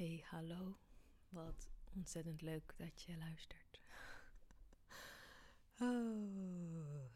[0.00, 0.76] Hey, hallo.
[1.28, 3.80] Wat ontzettend leuk dat je luistert.
[5.80, 7.10] Oh,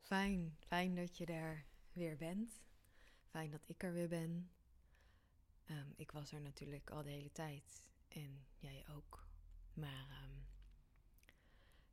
[0.00, 2.62] fijn, fijn dat je er weer bent.
[3.30, 4.50] Fijn dat ik er weer ben.
[5.64, 9.26] Ehm, ik was er natuurlijk al de hele tijd en jij ook.
[9.74, 10.38] Maar ehm,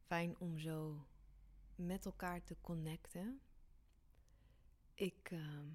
[0.06, 1.08] fijn om zo
[1.76, 3.42] met elkaar te connecten.
[4.94, 5.70] Ik ehm,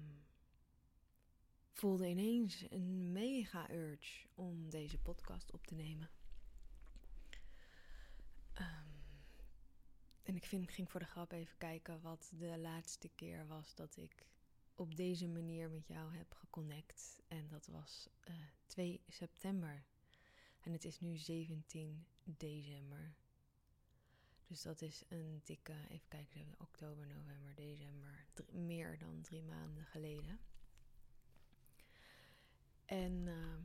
[1.77, 6.09] voelde ineens een mega urge om deze podcast op te nemen.
[8.53, 8.87] Ehm,
[10.23, 14.25] en ik ging voor de grap even kijken wat de laatste keer was dat ik
[14.75, 17.21] op deze manier met jou heb geconnect.
[17.27, 19.83] En dat was uh, eh, 2 september.
[20.61, 23.15] En het is nu 17 december.
[24.47, 30.39] Dus dat is een dikke, even kijken, oktober, november, december, meer dan drie maanden geleden.
[32.87, 33.57] En uh,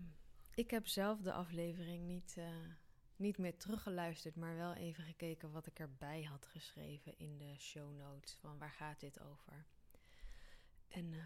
[0.55, 2.45] ik heb zelf de aflevering niet, uh,
[3.17, 7.97] niet meer teruggeluisterd, maar wel even gekeken wat ik erbij had geschreven in de show
[7.97, 8.35] notes.
[8.35, 9.67] Van waar gaat dit over?
[10.89, 11.25] En uh,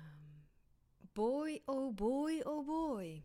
[1.13, 3.25] boy, oh boy, oh boy.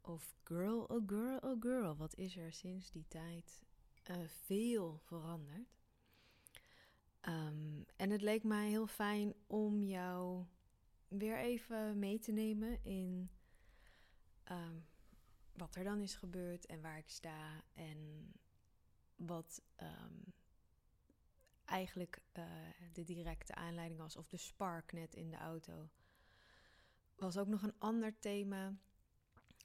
[0.00, 1.96] Of girl, oh girl, oh girl.
[1.96, 3.62] Wat is er sinds die tijd
[4.10, 5.76] uh, veel veranderd?
[7.28, 10.44] Um, en het leek mij heel fijn om jou
[11.08, 13.30] weer even mee te nemen in
[14.50, 14.86] um,
[15.52, 18.32] wat er dan is gebeurd en waar ik sta en
[19.16, 20.32] wat um,
[21.64, 22.44] eigenlijk uh,
[22.92, 25.90] de directe aanleiding was, of de spark net in de auto.
[27.16, 28.76] Was ook nog een ander thema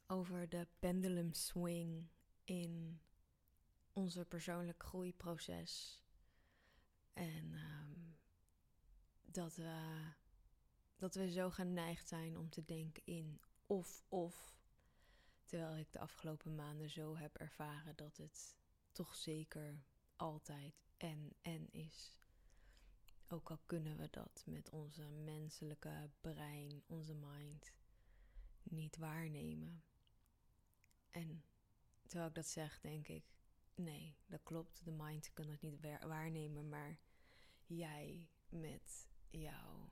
[0.06, 2.08] over de pendulum swing
[2.44, 3.00] in
[3.92, 6.02] onze persoonlijk groeiproces.
[7.12, 8.16] En um,
[9.22, 10.02] dat, we,
[10.96, 14.54] dat we zo geneigd zijn om te denken in of-of
[15.44, 18.56] Terwijl ik de afgelopen maanden zo heb ervaren dat het
[18.92, 19.84] toch zeker
[20.16, 22.16] altijd en en is.
[23.28, 27.72] Ook al kunnen we dat met onze menselijke brein, onze mind,
[28.62, 29.84] niet waarnemen.
[31.10, 31.44] En
[32.06, 33.24] terwijl ik dat zeg, denk ik:
[33.74, 34.84] nee, dat klopt.
[34.84, 36.98] De mind kan het niet waarnemen, maar
[37.66, 39.90] jij met jouw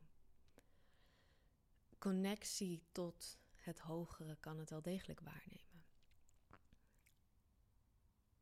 [1.99, 5.85] connectie tot het hogere kan het wel degelijk waarnemen.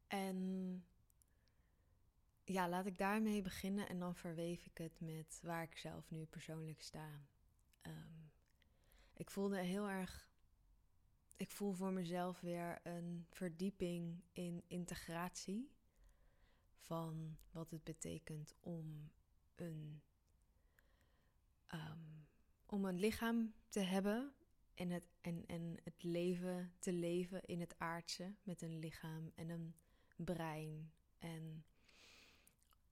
[0.07, 0.85] En
[2.45, 6.25] ja, laat ik daarmee beginnen en dan verweef ik het met waar ik zelf nu
[6.25, 7.21] persoonlijk sta.
[7.83, 8.33] Um,
[9.15, 10.29] ik voelde heel erg.
[11.37, 15.71] Ik voel voor mezelf weer een verdieping in integratie
[16.77, 19.11] van wat het betekent om
[19.55, 20.03] een,
[21.75, 22.27] um,
[22.67, 24.35] om een lichaam te hebben
[24.75, 29.49] en het, en, en het leven te leven in het aardse met een lichaam en
[29.49, 29.75] een
[30.17, 30.93] brein.
[31.19, 31.65] En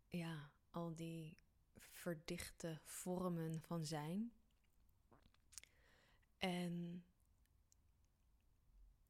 [0.09, 1.37] ja, al die
[1.77, 4.33] verdichte vormen van zijn.
[6.39, 7.05] En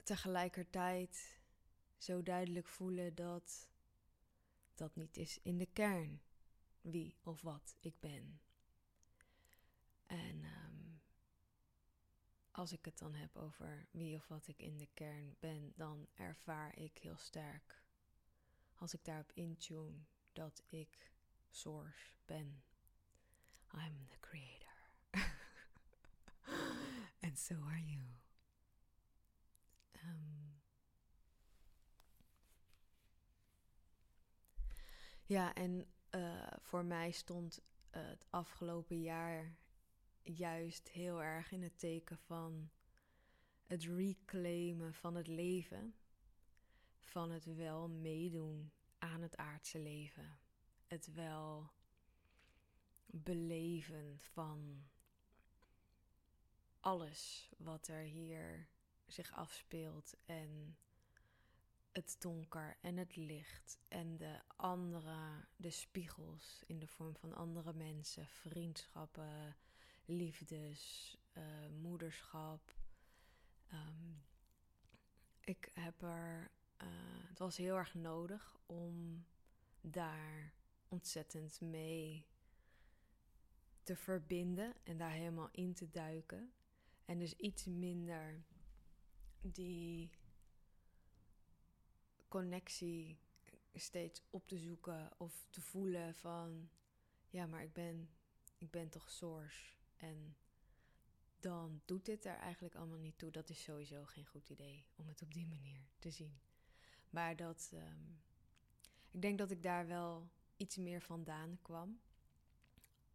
[0.03, 1.41] tegelijkertijd
[1.99, 3.69] zo duidelijk voelen dat
[4.75, 6.21] dat niet is in de kern
[6.81, 8.41] wie of wat ik ben.
[10.07, 10.68] En um,
[12.59, 16.09] als ik het dan heb over wie of wat ik in de kern ben, dan
[16.15, 17.83] ervaar ik heel sterk,
[18.75, 19.99] als ik daarop intune,
[20.33, 21.13] dat ik
[21.51, 22.63] source ben.
[23.75, 24.77] I'm the creator.
[27.25, 28.05] And so are you.
[30.05, 30.61] Um,
[35.25, 39.57] ja, en uh, voor mij stond het afgelopen jaar
[40.29, 42.71] juist heel erg in het teken van
[43.67, 45.95] het reclaimen van het leven,
[47.01, 50.39] van het wel meedoen aan het aardse leven,
[50.87, 51.71] het wel
[53.07, 54.89] beleven van
[56.81, 58.69] alles wat er hier
[59.07, 60.77] zich afspeelt en
[61.93, 67.73] het donker en het licht en de andere, de spiegels in de vorm van andere
[67.73, 69.57] mensen, vriendschappen,
[70.09, 72.75] liefdes, uh, moederschap.
[73.73, 74.23] Um,
[75.41, 76.51] ik heb er,
[76.83, 76.89] uh,
[77.29, 79.25] het was heel erg nodig om
[79.81, 80.55] daar
[80.89, 82.27] ontzettend mee
[83.83, 86.53] te verbinden en daar helemaal in te duiken.
[87.05, 88.45] En dus iets minder
[89.41, 90.11] die
[92.29, 93.19] connectie
[93.75, 96.71] steeds op te zoeken of te voelen van
[97.31, 98.11] ja, maar ik ben,
[98.59, 99.78] ik ben toch source.
[99.99, 100.37] En
[101.41, 103.31] dan doet dit er eigenlijk allemaal niet toe.
[103.31, 106.39] Dat is sowieso geen goed idee om het op die manier te zien.
[107.11, 108.03] Maar dat, ehm,
[109.11, 112.01] ik denk dat ik daar wel iets meer vandaan kwam.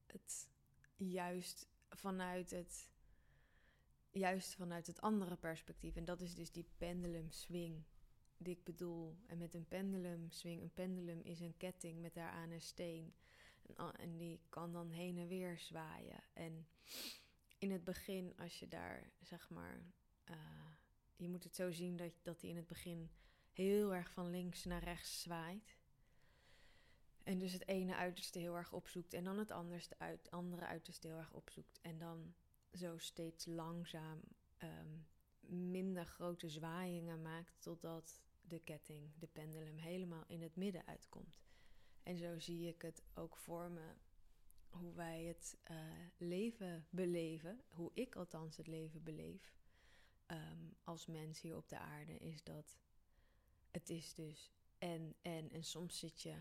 [0.06, 0.50] Het
[0.96, 2.90] juist vanuit het,
[4.12, 5.96] juist vanuit het andere perspectief.
[5.96, 7.84] En dat is dus die pendulum swing
[8.38, 9.18] die ik bedoel.
[9.26, 13.14] En met een pendulum swing, een pendulum is een ketting met daaraan een steen.
[13.66, 16.24] En, en die kan dan heen en weer zwaaien.
[16.34, 16.68] En
[17.58, 19.86] in het begin, als je daar zeg maar.
[20.30, 20.36] Uh,
[21.16, 23.12] je moet het zo zien dat, dat die in het begin
[23.52, 25.78] heel erg van links naar rechts zwaait.
[27.24, 29.52] En dus het ene uiterste heel erg opzoekt en dan het
[30.30, 31.80] andere uiterste heel erg opzoekt.
[31.82, 32.34] En dan
[32.72, 34.22] zo steeds langzaam
[34.64, 35.08] um,
[35.72, 41.42] minder grote zwaaiingen maakt totdat de ketting, de pendulum, helemaal in het midden uitkomt.
[42.04, 43.94] En zo zie ik het ook voor me,
[44.70, 45.78] hoe wij het uh,
[46.18, 49.54] leven beleven, hoe ik althans het leven beleef
[50.28, 52.78] um, als mens hier op de aarde, is dat
[53.72, 56.36] het is dus en, en, en soms zit je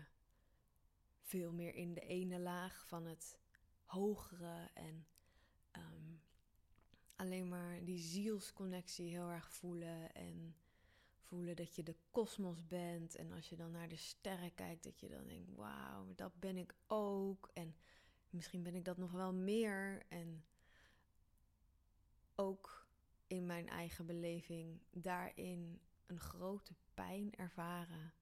[1.21, 3.37] veel meer in de ene laag van het
[3.85, 5.07] hogere en
[5.71, 6.21] um,
[7.15, 10.55] alleen maar die zielsconnectie heel erg voelen en
[11.55, 13.15] dat je de kosmos bent.
[13.15, 16.57] En als je dan naar de sterren kijkt, dat je dan denkt: wauw, dat ben
[16.57, 17.49] ik ook.
[17.53, 17.75] En
[18.29, 20.05] misschien ben ik dat nog wel meer.
[20.07, 20.45] En
[22.35, 22.87] ook
[23.27, 28.13] in mijn eigen beleving daarin een grote pijn ervaren.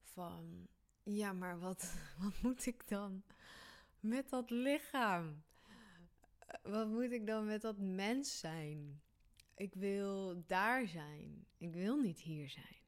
[0.00, 0.68] Van
[1.02, 3.22] ja, maar wat, wat moet ik dan
[4.00, 5.42] met dat lichaam?
[6.62, 9.02] Wat moet ik dan met dat mens zijn?
[9.60, 11.46] Ik wil daar zijn.
[11.56, 12.78] Ik wil niet hier zijn.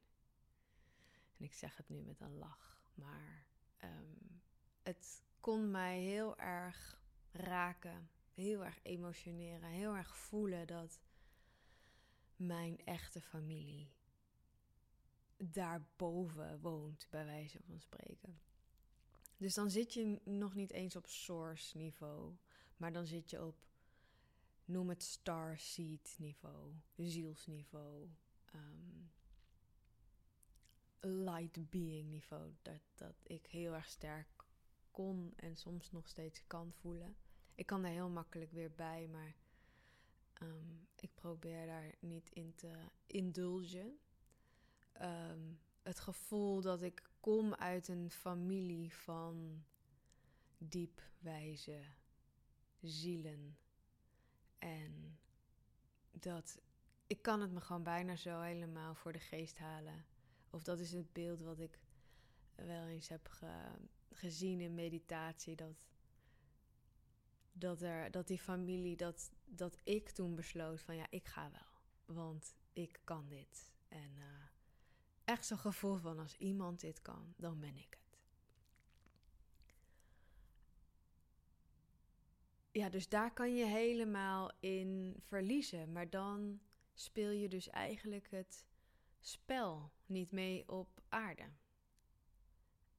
[1.37, 3.47] En ik zeg het nu met een lach, maar
[3.85, 4.41] um,
[4.83, 7.03] het kon mij heel erg
[7.33, 11.01] raken, heel erg emotioneren, heel erg voelen dat
[12.37, 13.93] mijn echte familie
[15.37, 18.41] daarboven woont, bij wijze van spreken.
[19.37, 22.37] Dus dan zit je nog niet eens op source niveau,
[22.77, 23.72] maar dan zit je op
[24.73, 28.09] noem het starseed niveau, zielsniveau,
[28.55, 29.11] um,
[31.01, 32.55] light being niveau.
[32.63, 34.45] Dat, dat ik heel erg sterk
[34.91, 37.17] kon en soms nog steeds kan voelen.
[37.55, 39.35] Ik kan daar heel makkelijk weer bij, maar
[40.43, 42.73] um, ik probeer daar niet in te
[43.07, 43.99] indulgen.
[45.03, 49.65] Um, het gevoel dat ik kom uit een familie van
[50.59, 51.83] diep wijze
[52.81, 53.57] zielen
[54.63, 55.19] en
[56.11, 56.61] dat
[57.07, 60.05] ik kan het me gewoon bijna zo helemaal voor de geest halen.
[60.51, 61.79] Of dat is het beeld wat ik
[62.55, 63.31] wel eens heb
[64.11, 65.57] gezien in meditatie.
[65.57, 65.87] Dat,
[67.53, 72.17] dat, er, dat die familie, dat, dat ik toen besloot van ja, ik ga wel.
[72.17, 73.73] Want ik kan dit.
[73.89, 74.25] En uh,
[75.25, 78.02] echt zo'n gevoel van als iemand dit kan, dan ben ik
[82.73, 85.93] ja, dus daar kan je helemaal in verliezen.
[85.93, 86.61] Maar dan
[86.95, 88.67] speel je dus eigenlijk het
[89.21, 91.51] spel niet mee op aarde.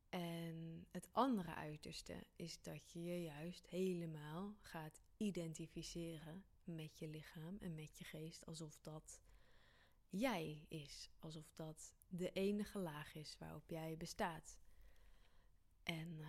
[0.09, 7.57] En het andere uiterste is dat je je juist helemaal gaat identificeren met je lichaam
[7.59, 9.21] en met je geest, alsof dat
[10.09, 14.59] jij is, alsof dat de enige laag is waarop jij bestaat.
[15.83, 16.27] En uh,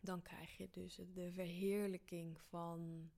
[0.00, 3.10] dan krijg je dus de verheerlijking van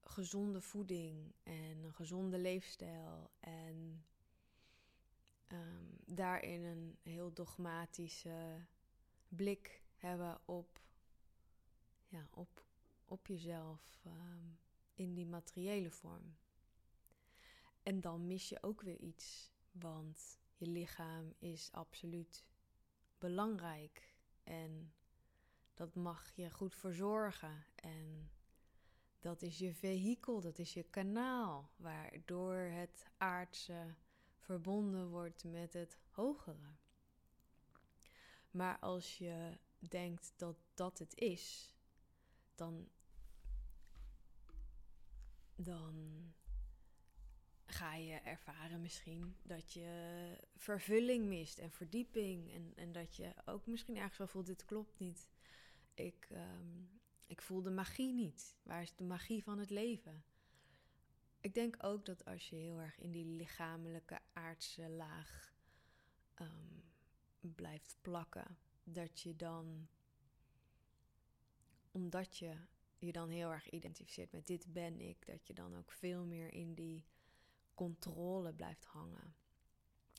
[0.00, 3.30] gezonde voeding en een gezonde leefstijl.
[3.40, 4.04] En
[5.48, 8.66] um, daarin een heel dogmatische
[9.28, 10.80] blik hebben op,
[12.08, 12.66] ja, op,
[13.04, 14.58] op jezelf um,
[14.94, 16.36] in die materiële vorm.
[17.82, 22.44] En dan mis je ook weer iets, want je lichaam is absoluut
[23.18, 24.92] belangrijk en
[25.74, 27.64] dat mag je goed verzorgen.
[27.74, 28.30] En
[29.20, 33.94] dat is je vehikel, dat is je kanaal, waardoor het aardse
[34.38, 36.76] verbonden wordt met het hogere.
[38.50, 41.74] Maar als je denkt dat dat het is,
[42.54, 42.88] dan,
[45.54, 46.24] dan
[47.66, 52.52] ga je ervaren misschien dat je vervulling mist en verdieping.
[52.52, 55.28] En, en dat je ook misschien ergens wel voelt, dit klopt niet.
[55.94, 58.56] Ik, um, ik voel de magie niet.
[58.62, 60.24] Waar is de magie van het leven?
[61.40, 65.54] Ik denk ook dat als je heel erg in die lichamelijke aardse laag
[66.40, 66.84] um,
[67.54, 69.88] blijft plakken, dat je dan,
[71.90, 72.56] omdat je
[72.98, 76.52] je dan heel erg identificeert met dit ben ik, dat je dan ook veel meer
[76.52, 77.04] in die
[77.74, 79.34] controle blijft hangen.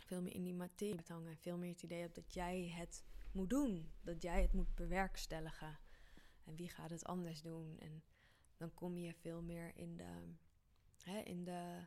[0.06, 1.38] Veel meer in die materie blijft hangen.
[1.38, 3.04] Veel meer het idee hebt dat jij het
[3.36, 3.92] moet doen.
[4.02, 5.80] Dat jij het moet bewerkstelligen.
[6.44, 7.80] En wie gaat het anders doen?
[7.80, 8.04] En
[8.58, 10.34] dan kom je veel meer in de,
[11.04, 11.86] hè, in de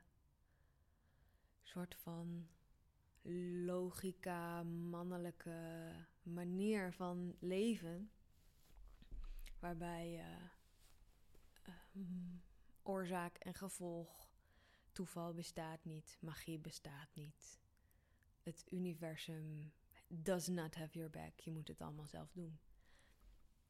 [1.62, 2.48] soort van
[3.64, 5.90] logica, mannelijke
[6.22, 8.10] manier van leven.
[9.58, 10.48] Waarbij je
[11.62, 12.36] ehm,
[12.82, 14.30] oorzaak en gevolg,
[14.92, 17.60] toeval bestaat niet, magie bestaat niet.
[18.42, 19.72] Het universum
[20.08, 21.40] does not have your back.
[21.40, 22.58] Je moet het allemaal zelf doen.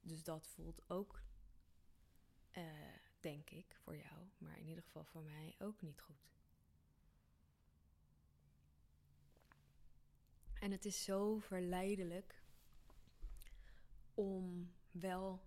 [0.00, 1.22] Dus dat voelt ook,
[2.56, 2.64] uh,
[3.20, 6.28] denk ik, voor jou, maar in ieder geval voor mij ook niet goed.
[10.60, 12.42] En het is zo verleidelijk
[14.14, 15.42] om wel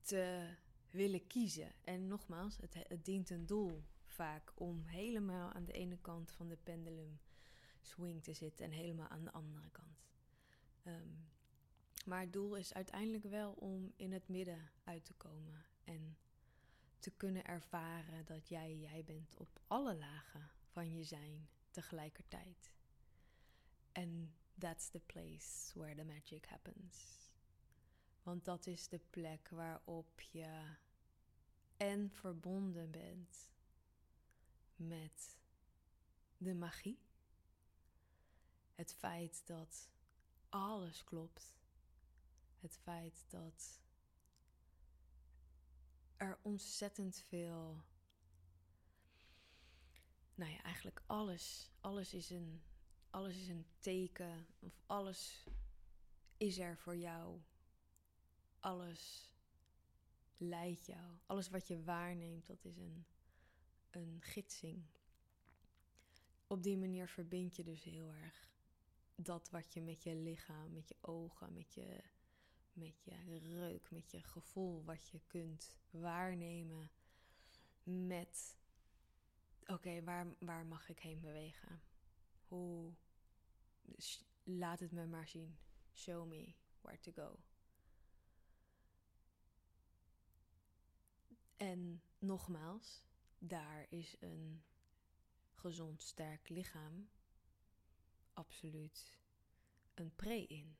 [0.00, 0.54] te
[0.90, 1.72] willen kiezen.
[1.84, 6.48] En nogmaals, het, het, dient een doel vaak om helemaal aan de ene kant van
[6.48, 7.20] de pendulum
[7.80, 10.13] swing te zitten en helemaal aan de andere kant.
[10.84, 11.08] Ehm,
[12.04, 16.16] maar het doel is uiteindelijk wel om in het midden uit te komen en
[16.98, 22.72] te kunnen ervaren dat jij jij bent op alle lagen van je zijn tegelijkertijd.
[23.92, 27.24] En that's the place where the magic happens.
[28.22, 30.76] Want dat is de plek waarop je
[31.76, 33.50] en verbonden bent
[34.76, 35.38] met
[36.36, 36.98] de magie.
[38.74, 39.88] Het feit dat
[40.54, 41.54] alles klopt.
[42.60, 43.80] Het feit dat
[46.16, 47.84] er ontzettend veel.
[50.34, 51.70] Nou ja, eigenlijk alles.
[51.80, 52.62] Alles is een,
[53.10, 54.46] alles is een teken.
[54.58, 55.46] Of alles
[56.36, 57.40] is er voor jou.
[58.60, 59.32] Alles
[60.36, 61.18] leidt jou.
[61.26, 63.06] Alles wat je waarneemt, dat is een,
[63.90, 64.84] een gidsing.
[66.46, 68.53] Op die manier verbind je dus heel erg
[69.14, 72.02] dat wat je met je lichaam, met je ogen, met je,
[72.72, 76.90] met je reuk, met je gevoel, wat je kunt waarnemen
[77.82, 78.56] met,
[79.66, 81.82] oké, waar, waar mag ik heen bewegen?
[82.48, 82.92] Hoe,
[84.42, 85.58] laat het me maar zien.
[85.92, 87.38] Show me where to go.
[91.56, 93.02] En nogmaals,
[93.38, 94.62] daar is een
[95.52, 97.08] gezond, sterk lichaam
[98.34, 99.18] absoluut
[99.94, 100.76] een pre in.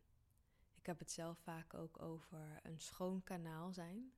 [0.74, 4.12] Ik heb het zelf vaak ook over een schoon kanaal zijn.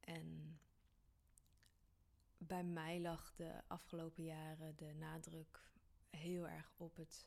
[0.00, 0.60] En
[2.38, 5.72] bij mij lag de afgelopen jaren de nadruk
[6.10, 7.26] heel erg op het,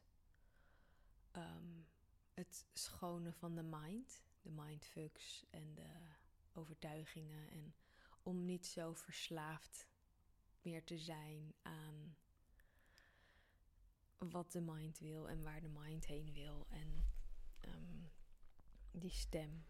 [1.32, 1.88] um,
[2.34, 4.24] het schone van de mind.
[4.42, 5.90] De mindfucks en de
[6.54, 7.50] overtuigingen.
[7.50, 7.76] En
[8.24, 9.88] om niet zo verslaafd
[10.62, 12.18] meer te zijn aan
[14.18, 16.66] wat de mind wil en waar de mind heen wil.
[16.70, 17.06] En
[17.60, 18.02] ehm,
[18.92, 19.66] die stem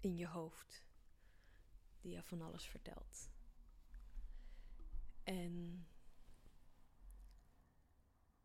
[0.00, 0.84] in je hoofd
[2.00, 3.30] die je van alles vertelt.
[5.22, 5.86] En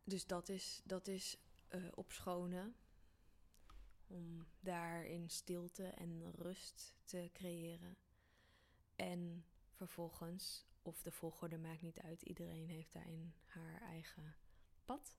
[0.04, 1.36] dus dat is, dat is
[1.68, 2.76] uh, opschonen.
[4.06, 7.96] Om daarin stilte en rust te creëren.
[8.96, 12.22] En vervolgens of de volgorde maakt niet uit.
[12.22, 14.34] Iedereen heeft daarin haar eigen
[14.84, 15.16] pad.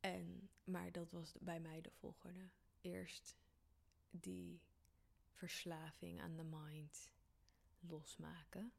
[0.00, 2.48] En, maar dat was bij mij de volgorde.
[2.80, 3.36] Eerst
[4.10, 4.60] die
[5.32, 7.10] verslaving aan de mind
[7.80, 8.72] losmaken.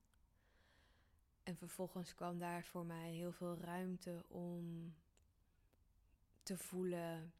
[1.43, 4.95] En vervolgens kwam daar voor mij heel veel ruimte om
[6.43, 7.33] te voelen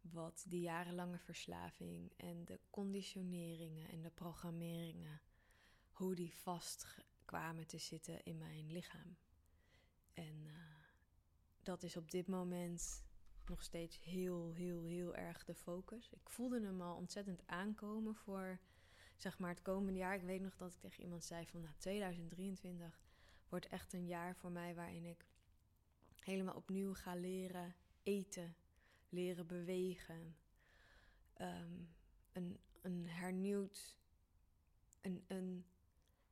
[0.00, 5.20] wat die jarenlange verslaving en de conditioneringen en de programmeringen
[5.98, 6.86] hoe die vast
[7.24, 9.16] kwamen te zitten in mijn lichaam.
[10.14, 10.52] En uh,
[11.62, 13.04] dat is op dit moment
[13.46, 16.12] nog steeds heel, heel, heel erg de focus.
[16.12, 18.58] Ik voelde hem al ontzettend aankomen voor
[19.16, 20.14] zeg maar het komende jaar.
[20.14, 23.00] Ik weet nog dat ik tegen iemand zei van nou 2023
[23.48, 25.26] wordt echt een jaar voor mij waarin ik
[26.20, 28.56] helemaal opnieuw ga leren eten,
[29.08, 30.36] leren bewegen.
[31.40, 31.94] Um,
[32.32, 33.96] een, een hernieuwd,
[35.00, 35.64] een, een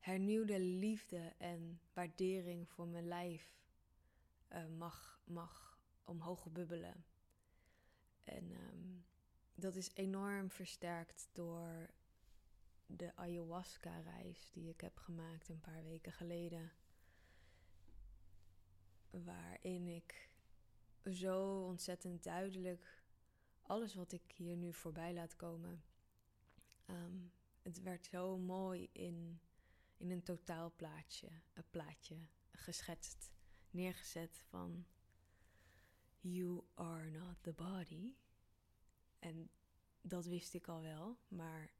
[0.07, 3.61] hernieuwde liefde en waardering voor mijn lijf
[4.53, 7.05] uh, mag, mag omhoog bubbelen.
[8.23, 9.05] En um,
[9.55, 11.89] dat is enorm versterkt door
[12.85, 16.71] de ayahuasca-reis die ik heb gemaakt een paar weken geleden.
[19.09, 20.29] Waarin ik
[21.11, 23.03] zo ontzettend duidelijk
[23.61, 25.83] alles wat ik hier nu voorbij laat komen
[26.87, 27.17] Ehm,
[27.61, 29.39] het werd zo mooi in,
[29.97, 33.31] in een totaalplaatje, een plaatje geschetst,
[33.69, 34.85] neergezet van
[36.19, 38.15] You are not the body.
[39.19, 39.49] En
[40.01, 41.71] dat wist ik al wel, maar.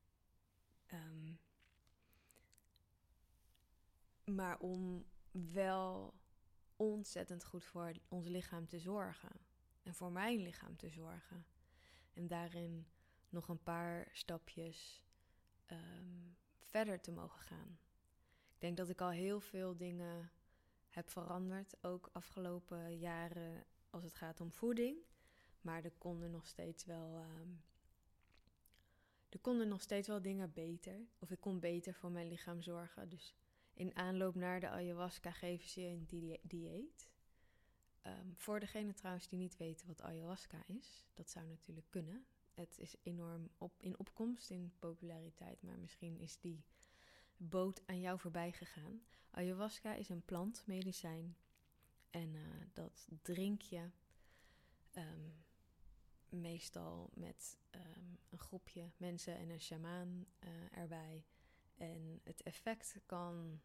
[0.86, 1.34] Ehm,
[4.26, 6.14] maar om wel
[6.76, 9.40] ontzettend goed voor ons lichaam te zorgen.
[9.84, 11.46] En voor mijn lichaam te zorgen.
[12.14, 12.88] En daarin
[13.30, 15.04] nog een paar stapjes
[15.68, 17.80] um, verder te mogen gaan.
[18.58, 20.32] Ik denk dat ik al heel veel dingen
[20.90, 24.98] heb veranderd, ook afgelopen jaren als het gaat om voeding.
[25.62, 27.18] Maar er konden nog steeds wel.
[27.18, 27.64] Um,
[29.30, 31.08] er konden nog steeds wel dingen beter.
[31.20, 33.10] Of ik kon beter voor mijn lichaam zorgen.
[33.10, 33.34] Dus
[33.74, 37.10] in aanloop naar de ayahuasca geven ze een dieet.
[38.04, 42.26] Um, voor degene trouwens die niet weten wat ayahuasca is, dat zou natuurlijk kunnen.
[42.54, 46.64] Het is enorm op, in opkomst, in populariteit, maar misschien is die
[47.38, 49.02] boot aan jou voorbij gegaan.
[49.32, 51.38] Ayahuasca is een plantmedicijn
[52.10, 52.42] en uh,
[52.74, 53.90] dat drink je
[54.94, 55.46] um,
[56.30, 61.26] meestal met um, een groepje mensen en een shamaan uh, erbij.
[61.76, 63.62] En het effect kan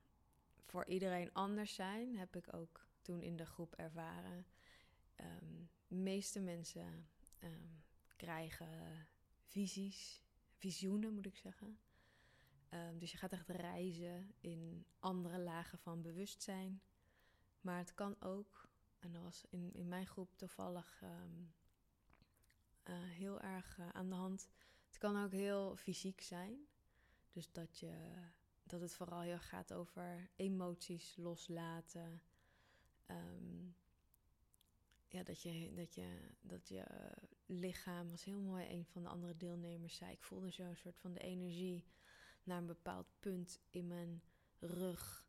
[0.67, 4.47] voor iedereen anders zijn, heb ik ook toen in de groep ervaren.
[5.87, 7.09] De meeste mensen
[8.17, 9.07] krijgen
[9.45, 10.23] visies,
[10.57, 11.79] visioenen moet ik zeggen.
[12.75, 16.83] Um, dus je gaat echt reizen in andere lagen van bewustzijn.
[17.61, 21.11] Maar het kan ook, en dat was in, in mijn groep toevallig uh,
[22.95, 24.49] heel erg uh, aan de hand.
[24.87, 26.67] Het kan ook heel fysiek zijn.
[27.33, 27.95] Dus dat, je,
[28.63, 32.23] dat het vooral heel gaat over emoties loslaten.
[33.07, 33.77] Um,
[35.09, 36.85] ja, dat je, dat je, dat je
[37.47, 38.71] lichaam was heel mooi.
[38.71, 41.85] Een van de andere deelnemers zei: Ik voelde zo een soort van de energie
[42.45, 44.23] naar een bepaald punt in mijn
[44.59, 45.27] rug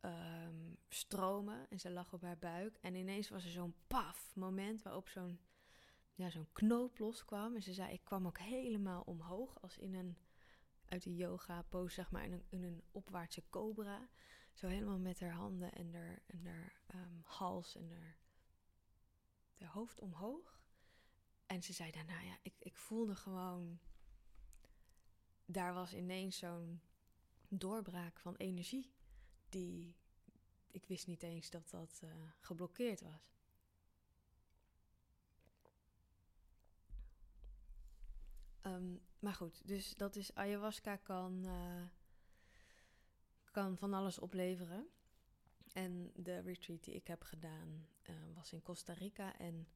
[0.00, 1.68] um, stromen.
[1.68, 2.78] En ze lag op haar buik.
[2.80, 5.40] En ineens was er zo'n paf moment waarop zo'n
[6.14, 7.54] ja, zo'n knoop loskwam.
[7.54, 10.16] En ze zei: Ik kwam ook helemaal omhoog, als in een
[10.90, 14.08] uit de yoga pose, zeg maar, in een, een opwaartse cobra.
[14.52, 18.18] Zo helemaal met haar handen en haar, en haar um, hals en haar,
[19.58, 20.60] haar hoofd omhoog.
[21.46, 23.80] En ze zei daarna, ja, ik, ik voelde gewoon...
[25.52, 26.80] Daar was ineens zo'n
[27.48, 28.90] doorbraak van energie.
[29.48, 29.98] Die...
[30.72, 32.10] Ik wist niet eens dat dat uh,
[32.40, 33.30] geblokkeerd was.
[38.62, 41.82] Um, maar goed, dus dat is ayahuasca kan, uh,
[43.50, 44.88] kan van alles opleveren.
[45.72, 49.38] En de retreat die ik heb gedaan uh, was in Costa Rica.
[49.38, 49.68] En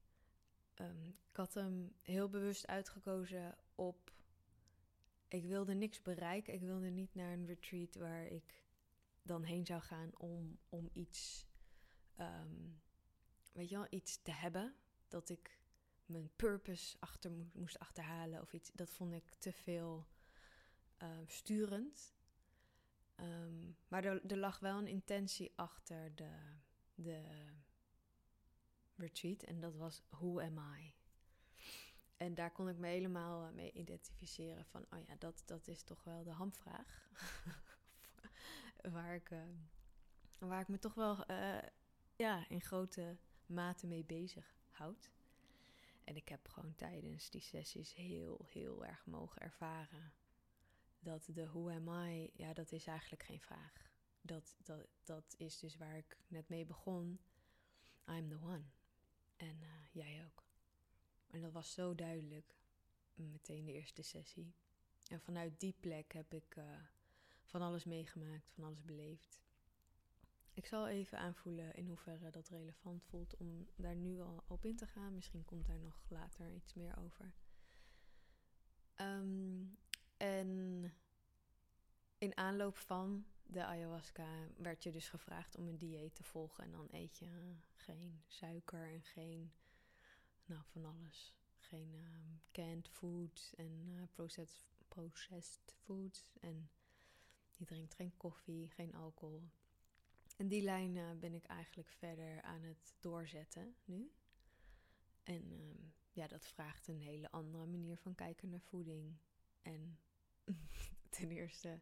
[0.74, 4.12] um, ik had hem heel bewust uitgekozen op.
[5.34, 6.54] Ik wilde niks bereiken.
[6.54, 8.62] Ik wilde niet naar een retreat waar ik
[9.22, 11.46] dan heen zou gaan om, om iets.
[12.20, 12.80] Um,
[13.52, 14.74] weet je wel, iets te hebben.
[15.08, 15.60] Dat ik
[16.06, 18.70] mijn purpose achter moest achterhalen of iets.
[18.72, 20.06] Dat vond ik te veel
[21.02, 22.14] uh, sturend.
[23.16, 26.32] Um, maar er, er, lag wel een intentie achter de,
[26.94, 27.22] de
[28.96, 30.94] retreat en dat was Who am I?
[32.16, 36.04] En daar kon ik me helemaal mee identificeren van, oh ja, dat, dat is toch
[36.04, 37.08] wel de hamvraag.
[38.92, 39.42] waar, ik, uh,
[40.38, 41.58] waar ik me toch wel uh,
[42.16, 45.10] ja, in grote mate mee bezig houd.
[46.04, 50.12] En ik heb gewoon tijdens die sessies heel, heel erg mogen ervaren
[51.04, 53.92] dat de who am I, ja, dat is eigenlijk geen vraag.
[54.20, 57.20] Dat, dat, dat is dus waar ik net mee begon.
[58.08, 58.64] I'm the one.
[59.36, 59.58] En
[59.90, 60.43] jij ook.
[61.34, 62.56] En dat was zo duidelijk
[63.14, 64.54] meteen de eerste sessie.
[65.08, 66.64] En vanuit die plek heb ik uh,
[67.44, 69.42] van alles meegemaakt, van alles beleefd.
[70.52, 74.76] Ik zal even aanvoelen in hoeverre dat relevant voelt om daar nu al op in
[74.76, 75.14] te gaan.
[75.14, 77.34] Misschien komt daar nog later iets meer over.
[78.96, 79.78] Um,
[80.16, 80.92] en
[82.18, 86.64] in aanloop van de ayahuasca werd je dus gevraagd om een dieet te volgen.
[86.64, 89.52] En dan eet je geen suiker en geen,
[90.46, 91.34] nou van alles.
[91.58, 96.24] Geen um, canned foods en uh, processed, processed foods.
[96.40, 96.70] En
[97.56, 99.50] je drinkt geen koffie, geen alcohol.
[100.36, 104.12] En die lijn ben ik eigenlijk verder aan het doorzetten nu.
[105.22, 109.16] En um, ja, dat vraagt een hele andere manier van kijken naar voeding.
[109.62, 109.98] En
[111.16, 111.80] ten eerste,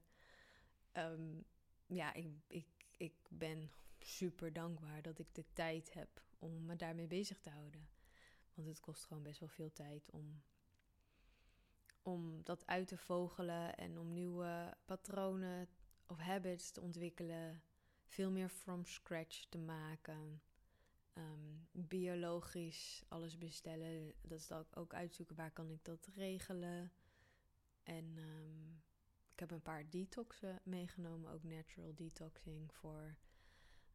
[0.92, 1.44] um,
[1.86, 7.06] ja, ik, ik, ik ben super dankbaar dat ik de tijd heb om me daarmee
[7.06, 7.88] bezig te houden.
[8.54, 10.42] Want het kost gewoon best wel veel tijd om,
[12.02, 15.68] om dat uit te vogelen en om nieuwe patronen
[16.06, 17.62] of habits te ontwikkelen.
[18.04, 20.42] Veel meer from scratch te maken.
[21.12, 24.14] Ehm, biologisch alles bestellen.
[24.20, 26.92] Dat is dan ook uitzoeken waar kan ik dat regelen.
[27.82, 28.68] En ehm,
[29.32, 33.16] ik heb een paar detoxen meegenomen, ook natural detoxing voor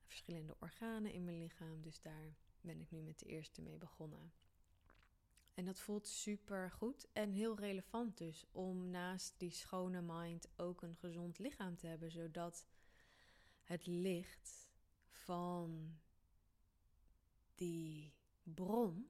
[0.04, 1.82] verschillende organen in mijn lichaam.
[1.82, 4.34] Dus daar ben ik nu met de eerste mee begonnen.
[5.58, 10.82] En dat voelt super goed en heel relevant dus om naast die schone mind ook
[10.82, 12.68] een gezond lichaam te hebben, zodat
[13.64, 14.70] het licht
[15.10, 16.00] van
[17.56, 19.10] die bron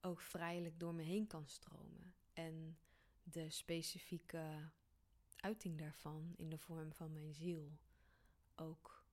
[0.00, 2.14] ook vrijelijk door me heen kan stromen.
[2.32, 2.78] En
[3.22, 4.70] de specifieke
[5.36, 7.78] uiting daarvan in de vorm van mijn ziel
[8.54, 9.04] ook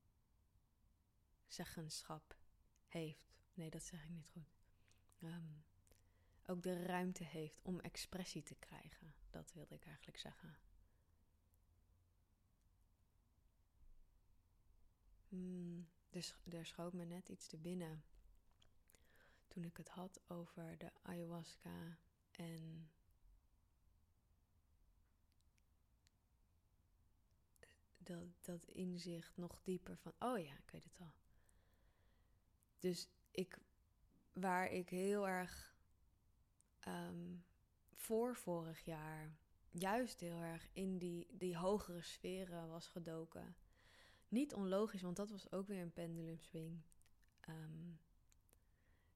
[1.46, 2.38] zeggenschap
[2.88, 3.40] heeft.
[3.54, 4.57] Nee, dat zeg ik niet goed.
[5.22, 5.46] Ehm,
[6.46, 9.14] ook de ruimte heeft om expressie te krijgen.
[9.30, 10.58] Dat wilde ik eigenlijk zeggen.
[16.18, 18.04] Dus er schoot me net iets te binnen
[19.48, 21.98] toen ik het had over de ayahuasca
[22.32, 22.92] en
[27.98, 31.14] dat, dat inzicht nog dieper van, oh ja, ik weet het al.
[32.80, 33.60] Dus ik,
[34.40, 35.76] waar ik heel erg
[36.88, 37.46] um,
[37.94, 39.38] voor vorig jaar
[39.70, 43.56] juist heel erg in die, die hogere sferen was gedoken.
[44.28, 46.82] Niet onlogisch, want dat was ook weer een pendulumswing.
[47.50, 48.00] Um,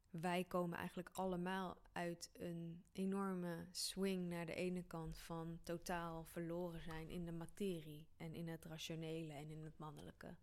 [0.10, 6.82] wij komen eigenlijk allemaal uit een enorme swing naar de ene kant van totaal verloren
[6.82, 10.36] zijn in de materie en in het rationele en in het mannelijke.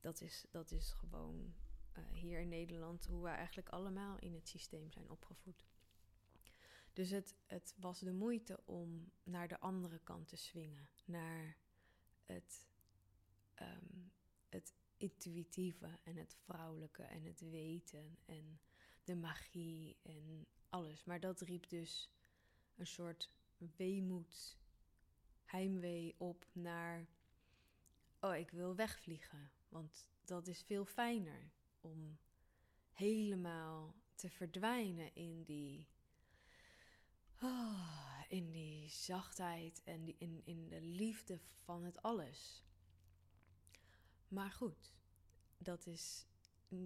[0.00, 1.54] Dat is, dat is gewoon
[1.98, 5.64] uh, hier in Nederland hoe wij eigenlijk allemaal in het systeem zijn opgevoed.
[6.92, 11.56] Dus het, het was de moeite om naar de andere kant te swingen, naar
[12.24, 12.66] het,
[13.62, 14.12] um,
[14.48, 18.60] het intuïtieve en het vrouwelijke en het weten en
[19.04, 21.04] de magie en alles.
[21.04, 22.10] Maar dat riep dus
[22.76, 23.30] een soort
[23.76, 24.58] weemoed,
[25.44, 27.06] heimwee op naar,
[28.20, 29.50] oh, ik wil wegvliegen.
[29.68, 31.50] Want dat is veel fijner
[31.82, 32.18] om
[32.92, 35.88] helemaal te verdwijnen in die,
[37.42, 42.64] oh, in die zachtheid en die, in, in de liefde van het alles.
[44.28, 44.92] Maar goed,
[45.58, 46.26] dat is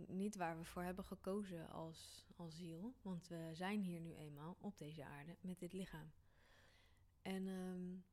[0.07, 2.95] niet waar we voor hebben gekozen als, als ziel.
[3.03, 6.13] Want we zijn hier nu eenmaal op deze aarde met dit lichaam.
[7.23, 8.05] En um,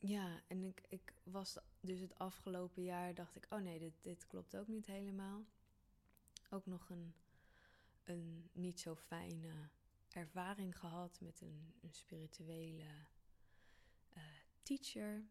[0.00, 4.26] ja, en ik, ik was dus het afgelopen jaar, dacht ik, oh nee, dit, dit
[4.26, 5.44] klopt ook niet helemaal.
[6.50, 7.14] Ook nog een,
[8.04, 9.68] een niet zo fijne
[10.08, 12.84] ervaring gehad met een, een spirituele
[14.16, 14.22] uh,
[14.62, 15.24] teacher.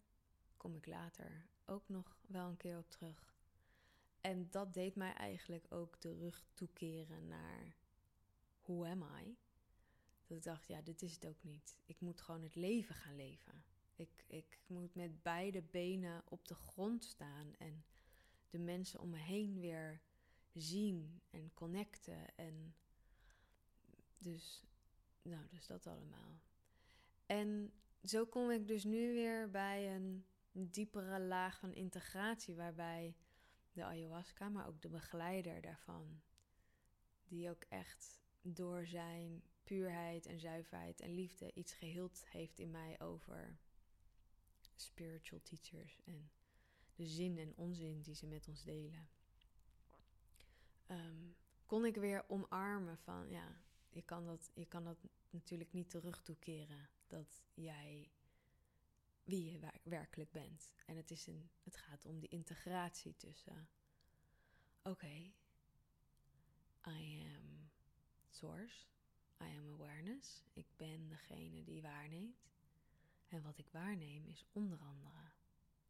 [0.57, 3.37] Kom ik later ook nog wel een keer op terug.
[4.21, 7.75] En dat deed mij eigenlijk ook terug toekeren naar
[8.61, 9.37] who am I?
[10.27, 11.77] Dat ik dacht, ja, dit is het ook niet.
[11.85, 13.63] Ik moet gewoon het leven gaan leven.
[13.99, 17.85] Ik, ik moet met beide benen op de grond staan en
[18.49, 20.01] de mensen om me heen weer
[20.53, 22.35] zien en connecten.
[22.35, 22.75] En
[24.17, 24.63] dus,
[25.21, 26.39] nou, dus dat allemaal.
[27.25, 33.15] En zo kom ik dus nu weer bij een diepere laag van integratie, waarbij
[33.71, 36.21] de ayahuasca, maar ook de begeleider daarvan.
[37.25, 42.99] Die ook echt door zijn puurheid en zuiverheid en liefde iets geheeld heeft in mij
[42.99, 43.57] over
[44.81, 46.31] spiritual teachers en
[46.95, 49.09] de zin en onzin die ze met ons delen.
[50.87, 54.97] Um, kon ik weer omarmen van ja, je kan dat, je kan dat
[55.29, 58.11] natuurlijk niet terug toekeren dat jij
[59.23, 60.73] wie je werkelijk bent.
[60.85, 63.69] En het, is een, het gaat om die integratie tussen,
[64.83, 65.31] oké,
[66.87, 67.69] I am
[68.29, 68.85] source,
[69.41, 72.47] I am awareness, ik ben degene die waarneemt.
[73.29, 75.31] En wat ik waarneem is onder andere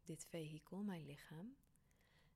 [0.04, 1.56] dit vehikel, mijn lichaam.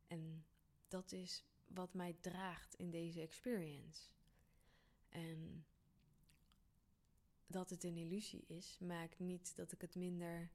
[0.07, 0.45] En
[0.87, 4.09] dat is wat mij draagt in deze experience.
[5.09, 5.65] En
[7.47, 10.49] dat het een illusie is, maakt niet dat ik het minder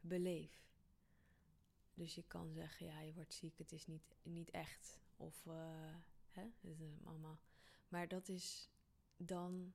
[0.00, 0.66] beleef.
[1.94, 5.00] Dus je kan zeggen, ja, je wordt ziek, het is niet, niet echt.
[5.16, 5.94] Of, uh,
[6.30, 7.38] hè, het is allemaal.
[7.88, 8.70] Maar dat is
[9.16, 9.72] dan,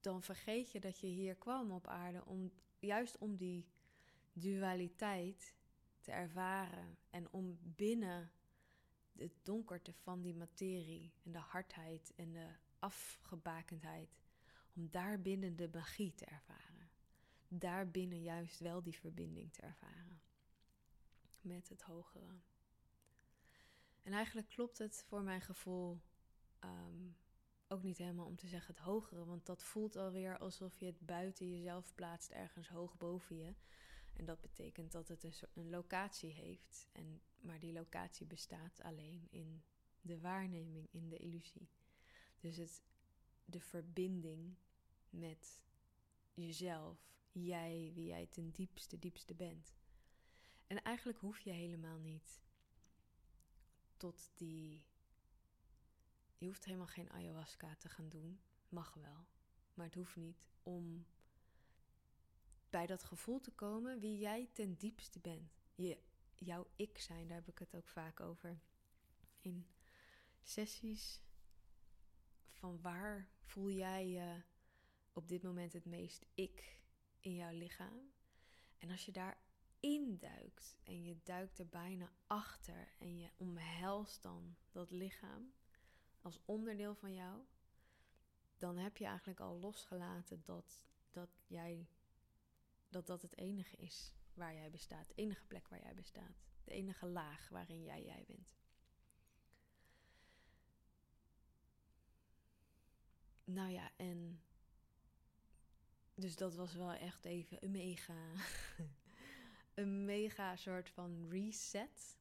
[0.00, 3.68] dan vergeet je dat je hier kwam op aarde om juist om die
[4.32, 5.54] dualiteit
[6.00, 8.32] te ervaren en om binnen
[9.16, 14.18] het donkerte van die materie en de hardheid en de afgebakendheid,
[14.74, 16.90] Om daarbinnen de magie te ervaren.
[17.48, 20.20] Daarbinnen juist wel die verbinding te ervaren.
[21.40, 22.40] Met het hogere.
[24.02, 26.00] En eigenlijk klopt het voor mijn gevoel
[26.58, 27.08] ehm,
[27.70, 29.24] ook niet helemaal om te zeggen het hogere.
[29.24, 33.54] Want dat voelt alweer alsof je het buiten jezelf plaatst, ergens hoog boven je.
[34.12, 36.88] En dat betekent dat het een, een locatie heeft.
[36.92, 39.62] En, maar die locatie bestaat alleen in
[40.00, 41.68] de waarneming, in de illusie.
[42.40, 42.82] Dus het,
[43.44, 44.56] de verbinding
[45.10, 45.62] met
[46.34, 46.98] jezelf,
[47.32, 49.76] jij, wie jij ten diepste, diepste bent.
[50.66, 52.40] En eigenlijk hoef je helemaal niet
[53.96, 54.88] tot die.
[56.40, 58.40] Je hoeft helemaal geen ayahuasca te gaan doen.
[58.68, 59.26] Mag wel.
[59.74, 61.06] Maar het hoeft niet om
[62.70, 65.60] bij dat gevoel te komen wie jij ten diepste bent.
[65.74, 65.98] Je,
[66.34, 68.60] jouw ik zijn, daar heb ik het ook vaak over.
[69.40, 69.66] In
[70.42, 71.20] sessies
[72.52, 74.42] van waar voel jij je
[75.12, 76.80] op dit moment het meest ik
[77.20, 78.12] in jouw lichaam.
[78.78, 79.38] En als je daar
[79.80, 85.52] induikt en je duikt er bijna achter en je omhelst dan dat lichaam
[86.22, 87.40] als onderdeel van jou,
[88.56, 91.88] dan heb je eigenlijk al losgelaten dat, dat jij
[92.88, 96.72] dat dat het enige is waar jij bestaat, de enige plek waar jij bestaat, de
[96.72, 98.58] enige laag waarin jij jij bent.
[103.44, 104.42] Nou ja, en
[106.14, 108.32] dus dat was wel echt even een mega,
[109.74, 112.18] een mega soort van reset.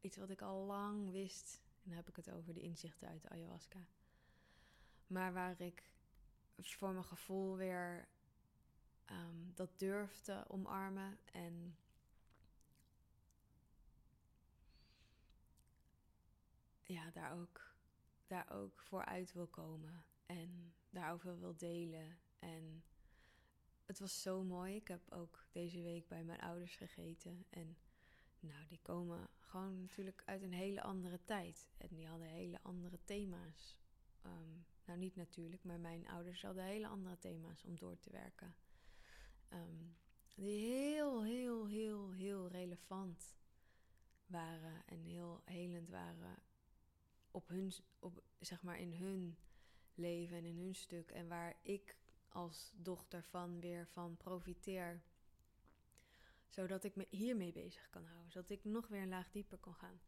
[0.00, 1.62] Iets wat ik al lang wist.
[1.82, 3.86] En dan heb ik het over de inzichten uit de ayahuasca.
[5.06, 5.90] Maar waar ik
[6.56, 8.08] voor mijn gevoel weer
[9.10, 11.76] um, dat durfde omarmen en
[16.82, 17.74] ja, daar ook,
[18.26, 22.18] daar ook voor uit wil komen en daarover wil delen.
[22.38, 22.84] En
[23.86, 24.74] het was zo mooi.
[24.76, 27.44] Ik heb ook deze week bij mijn ouders gegeten.
[27.50, 27.76] En
[28.42, 31.70] nou, die komen gewoon natuurlijk uit een hele andere tijd.
[31.76, 33.78] En die hadden hele andere thema's.
[34.22, 34.50] Ehm,
[34.84, 38.54] nou, niet natuurlijk, maar mijn ouders hadden hele andere thema's om door te werken.
[39.48, 39.84] Ehm,
[40.34, 43.36] die heel, heel, heel, heel relevant
[44.26, 46.42] waren en heel helend waren
[47.30, 49.36] op hun, op, zeg maar in hun
[49.94, 51.10] leven en in hun stuk.
[51.10, 51.96] En waar ik
[52.28, 55.02] als dochter van weer van profiteer.
[56.52, 58.32] Zodat ik me hiermee bezig kan houden.
[58.32, 60.00] Zodat ik nog weer een laag dieper kan gaan.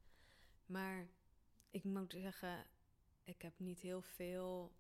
[0.67, 1.09] Maar
[1.71, 2.67] ik moet zeggen,
[3.23, 4.75] ik heb niet heel veel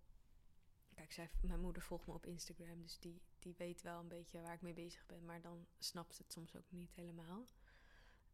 [0.94, 4.40] Kijk, zij, mijn moeder volgt me op Instagram, dus die, die weet wel een beetje
[4.40, 5.24] waar ik mee bezig ben.
[5.24, 7.46] Maar dan snapt ze het soms ook niet helemaal.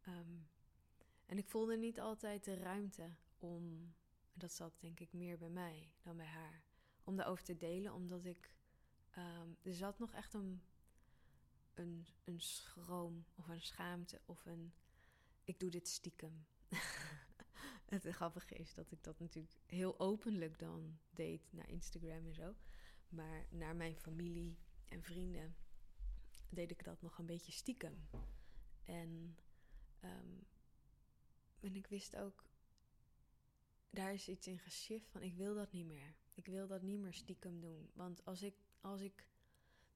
[0.01, 0.37] Ehm,
[1.25, 3.93] en ik voelde niet altijd de ruimte om,
[4.33, 6.63] dat zat denk ik meer bij mij dan bij haar,
[7.03, 7.93] om daarover te delen.
[7.93, 8.55] Omdat ik,
[9.17, 10.61] um, er zat nog echt een,
[11.81, 14.73] een, een schroom of een schaamte of een,
[15.43, 16.45] ik doe dit stiekem.
[17.85, 22.55] het grappige is dat ik dat natuurlijk heel openlijk dan deed naar Instagram en zo.
[23.09, 25.55] Maar naar mijn familie en vrienden
[26.49, 28.07] deed ik dat nog een beetje stiekem.
[28.85, 29.37] En,
[30.03, 30.45] um,
[31.75, 32.45] ik wist ook,
[33.89, 36.15] daar is iets in geschift van ik wil dat niet meer.
[36.33, 37.89] Ik wil dat niet meer stiekem doen.
[37.93, 39.25] Want als ik, als ik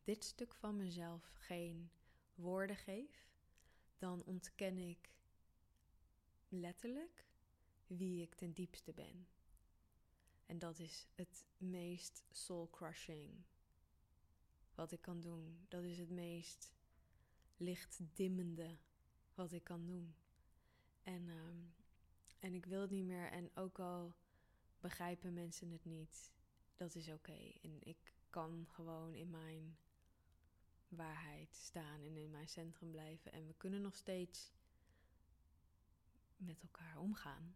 [0.05, 1.89] dit stuk van mezelf geen
[2.35, 3.27] woorden geef,
[3.97, 5.09] dan ontken ik
[6.49, 7.25] letterlijk
[7.87, 9.27] wie ik ten diepste ben.
[10.45, 13.43] En dat is het meest soul-crushing
[14.75, 15.65] wat ik kan doen.
[15.67, 16.73] Dat is het meest
[17.57, 18.77] lichtdimmende
[19.33, 20.15] wat ik kan doen.
[21.03, 21.57] En, ehm,
[22.39, 23.31] en ik wil het niet meer.
[23.31, 24.15] En ook al
[24.79, 26.31] begrijpen mensen het niet,
[26.75, 27.51] dat is oké.
[27.61, 29.77] En ik kan gewoon in mijn
[30.95, 33.31] waarheid staan en in mijn centrum blijven.
[33.31, 34.53] En we kunnen nog steeds
[36.37, 37.55] met elkaar omgaan.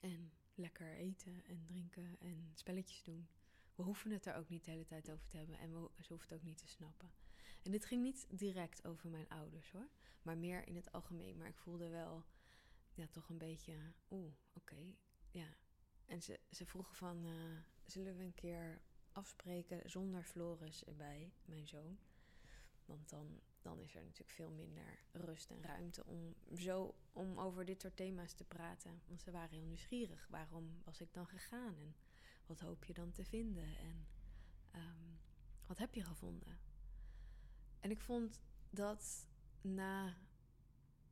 [0.00, 3.28] En lekker eten en drinken en spelletjes doen.
[3.74, 6.12] We hoeven het er ook niet de hele tijd over te hebben en we, ze
[6.12, 7.10] hoeft het ook niet te snappen.
[7.62, 9.88] En dit ging niet direct over mijn ouders hoor,
[10.22, 11.36] maar meer in het algemeen.
[11.36, 12.24] Maar ik voelde wel,
[12.94, 13.74] ja, toch een beetje,
[14.10, 14.94] oeh, oké,
[15.30, 15.56] ja.
[16.06, 18.80] En ze, ze vroegen van, uh, zullen we een keer
[19.12, 21.98] afspreken zonder Floris erbij, mijn zoon?
[22.88, 27.64] Want dan dan is er natuurlijk veel minder rust en ruimte om zo om over
[27.64, 29.02] dit soort thema's te praten.
[29.06, 30.26] Want ze waren heel nieuwsgierig.
[30.30, 31.74] Waarom was ik dan gegaan?
[31.78, 31.94] En
[32.46, 33.76] wat hoop je dan te vinden?
[33.76, 34.06] En
[34.70, 35.10] ehm,
[35.66, 36.58] wat heb je gevonden?
[37.80, 39.26] En ik vond dat
[39.60, 40.16] na,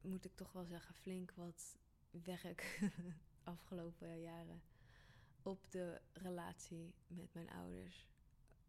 [0.01, 1.79] moet ik toch wel zeggen, flink wat
[2.11, 2.91] werk
[3.43, 4.63] afgelopen jaren
[5.43, 8.07] op de relatie met mijn ouders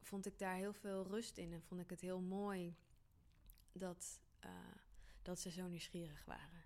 [0.02, 2.76] vond ik daar heel veel rust in en vond ik het heel mooi
[3.78, 4.52] dat, uh,
[5.22, 6.66] dat ze zo nieuwsgierig waren.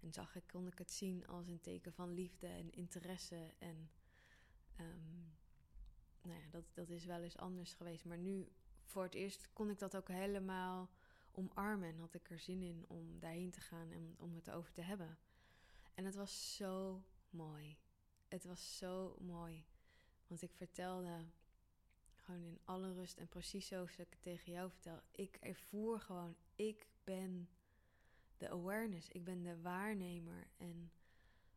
[0.00, 3.54] En zag ik, kon ik het zien als een teken van liefde en interesse.
[3.58, 3.90] En
[4.80, 5.36] um,
[6.22, 8.04] nou ja, dat, dat is wel eens anders geweest.
[8.04, 8.48] Maar nu,
[8.84, 10.90] voor het eerst, kon ik dat ook helemaal
[11.32, 11.88] omarmen.
[11.88, 14.80] En had ik er zin in om daarheen te gaan en om het over te
[14.80, 15.18] hebben.
[15.94, 17.78] En het was zo mooi.
[18.28, 19.66] Het was zo mooi.
[20.26, 21.26] Want ik vertelde
[22.14, 25.00] gewoon in alle rust en precies zoals ik het tegen jou vertel.
[25.10, 26.36] Ik ervoer gewoon,
[26.68, 27.48] ik ben
[28.36, 30.46] de awareness, ik ben de waarnemer.
[30.56, 30.92] En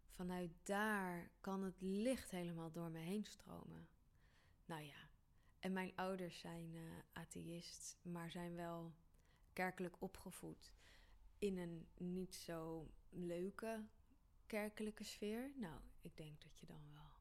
[0.09, 3.87] vanuit daar kan het licht helemaal door me heen stromen.
[4.65, 5.09] Nou ja,
[5.59, 6.81] en mijn ouders zijn uh,
[7.13, 8.93] atheïst, maar zijn wel
[9.53, 10.73] kerkelijk opgevoed
[11.37, 13.85] in een niet zo leuke
[14.45, 15.51] kerkelijke sfeer.
[15.55, 17.11] Nou, ik denk dat je dan wel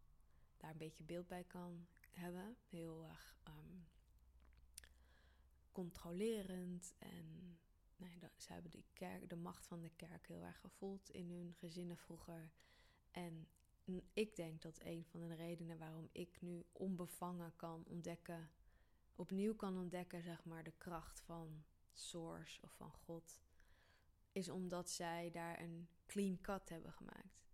[0.57, 2.57] daar een beetje beeld bij kan hebben.
[2.69, 3.79] Heel erg ehm,
[5.73, 7.59] controlerend en
[8.37, 11.97] ze hebben die kerk, de macht van de kerk heel erg gevoeld in hun gezinnen
[11.97, 12.53] vroeger.
[13.11, 13.49] En
[14.13, 18.51] ik denk dat een van de redenen waarom ik nu onbevangen kan ontdekken,
[19.15, 23.43] opnieuw kan ontdekken, zeg maar, de kracht van Source of van God,
[24.33, 27.47] is omdat zij daar een clean cut hebben gemaakt.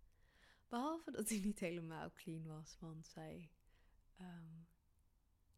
[0.67, 3.51] Behalve dat hij niet helemaal clean was, want zij,
[4.21, 4.67] um,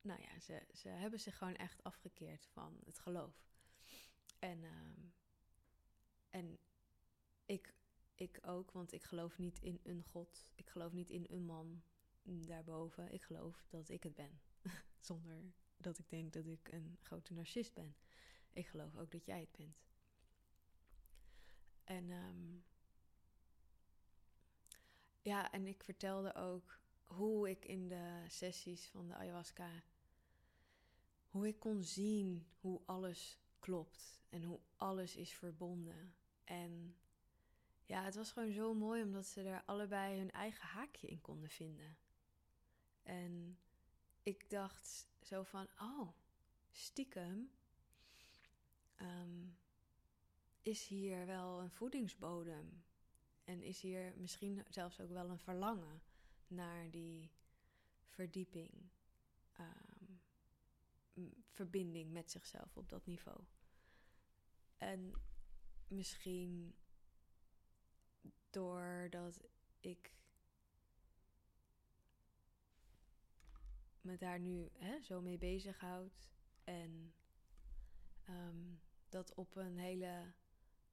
[0.02, 3.53] nou ja, ze, ze hebben zich gewoon echt afgekeerd van het geloof.
[4.44, 5.14] En, um,
[6.30, 6.60] en
[7.46, 7.74] ik
[8.16, 10.48] ik ook, want ik geloof niet in een God.
[10.56, 11.84] Ik geloof niet in een man
[12.24, 13.14] daarboven.
[13.14, 14.42] Ik geloof dat ik het ben.
[15.00, 17.96] Zonder dat ik denk dat ik een grote narcist ben.
[18.54, 19.78] Ik geloof ook dat jij het bent.
[21.84, 22.64] En um,
[25.22, 29.84] ja, en ik vertelde ook hoe ik in de sessies van de ayahuasca,
[31.28, 36.16] hoe ik kon zien hoe alles klopt en hoe alles is verbonden.
[36.44, 36.96] En
[37.86, 41.50] ja, het was gewoon zo mooi omdat ze er allebei hun eigen haakje in konden
[41.50, 41.98] vinden.
[43.04, 43.58] En
[44.24, 46.10] ik dacht zo van, oh,
[46.72, 47.52] stiekem
[49.02, 49.58] um,
[50.62, 52.84] is hier wel een voedingsbodem.
[53.44, 56.02] En is hier misschien zelfs ook wel een verlangen
[56.48, 57.32] naar die
[58.06, 58.72] verdieping,
[59.60, 59.93] um,
[61.50, 63.44] verbinding met zichzelf op dat niveau.
[64.78, 65.14] En
[65.88, 66.76] misschien
[68.50, 69.42] doordat
[69.80, 70.14] ik
[74.02, 76.32] me daar nu hè, zo mee bezighoud.
[76.64, 77.14] En
[78.30, 80.34] um, dat op een hele.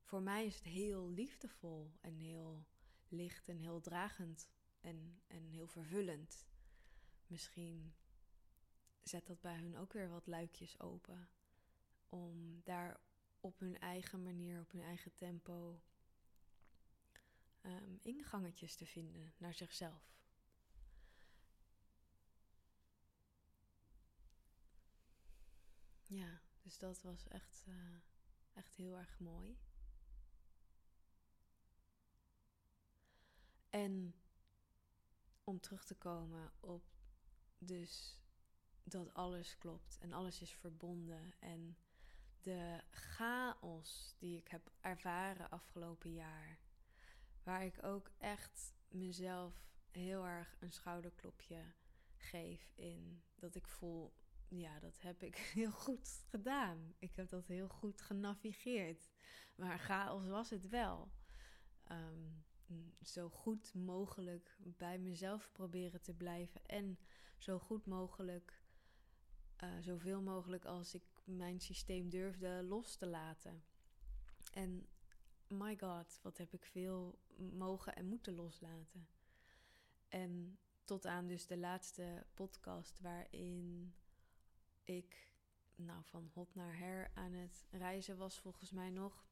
[0.03, 2.65] Voor mij is het heel liefdevol en heel
[3.09, 6.49] licht en heel dragend en, en heel vervullend.
[7.27, 7.95] Misschien
[9.03, 11.29] zet dat bij hun ook weer wat luikjes open.
[12.09, 13.01] Om daar
[13.41, 15.81] op hun eigen manier, op hun eigen tempo
[17.63, 20.19] um, ingangetjes te vinden naar zichzelf.
[26.07, 27.97] Ja, dus dat was echt, uh,
[28.53, 29.59] echt heel erg mooi.
[33.71, 34.15] En
[35.45, 36.85] om terug te komen op
[37.59, 38.21] dus
[38.85, 41.77] dat alles klopt en alles is verbonden en
[42.41, 46.59] de chaos die ik heb ervaren afgelopen jaar
[47.43, 49.55] Waar ik ook echt mezelf
[49.91, 51.63] heel erg een schouderklopje
[52.17, 54.13] geef in dat ik voel,
[54.49, 56.95] ja, dat heb ik heel goed gedaan.
[56.99, 59.11] Ik heb dat heel goed genavigeerd.
[59.57, 61.13] Maar chaos was het wel.
[61.85, 62.29] Ehm,
[63.03, 66.99] zo goed mogelijk bij mezelf proberen te blijven en
[67.39, 68.63] zo goed mogelijk,
[69.63, 73.63] uh, zoveel mogelijk als ik mijn systeem durfde los te laten.
[74.53, 74.87] En
[75.49, 79.09] my god, wat heb ik veel mogen en moeten loslaten.
[80.09, 83.95] En tot aan dus de laatste podcast waarin
[84.85, 85.31] ik
[85.75, 89.29] nou, van hot naar her aan het reizen was volgens mij nog.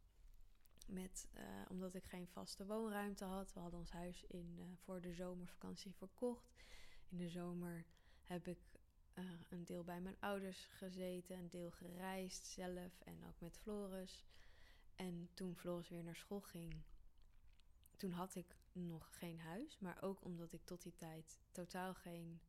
[0.87, 3.53] Met, uh, omdat ik geen vaste woonruimte had.
[3.53, 6.55] We hadden ons huis in, uh, voor de zomervakantie verkocht.
[7.09, 7.85] In de zomer
[8.23, 8.59] heb ik
[9.19, 14.27] uh, een deel bij mijn ouders gezeten, een deel gereisd zelf en ook met Floris.
[14.95, 16.83] En toen Floris weer naar school ging,
[17.97, 19.79] toen had ik nog geen huis.
[19.79, 22.41] Maar ook omdat ik tot die tijd totaal geen.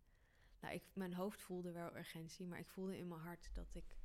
[0.60, 3.98] Nou, ik, mijn hoofd voelde wel urgentie, maar ik voelde in mijn hart dat ik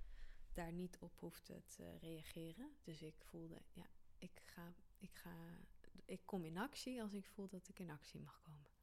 [0.52, 2.76] daar niet op hoefde te reageren.
[2.82, 3.86] Dus ik voelde, ja,
[4.18, 5.34] ik ga, ik ga,
[6.04, 8.73] ik kom in actie als ik voel dat ik in actie mag komen.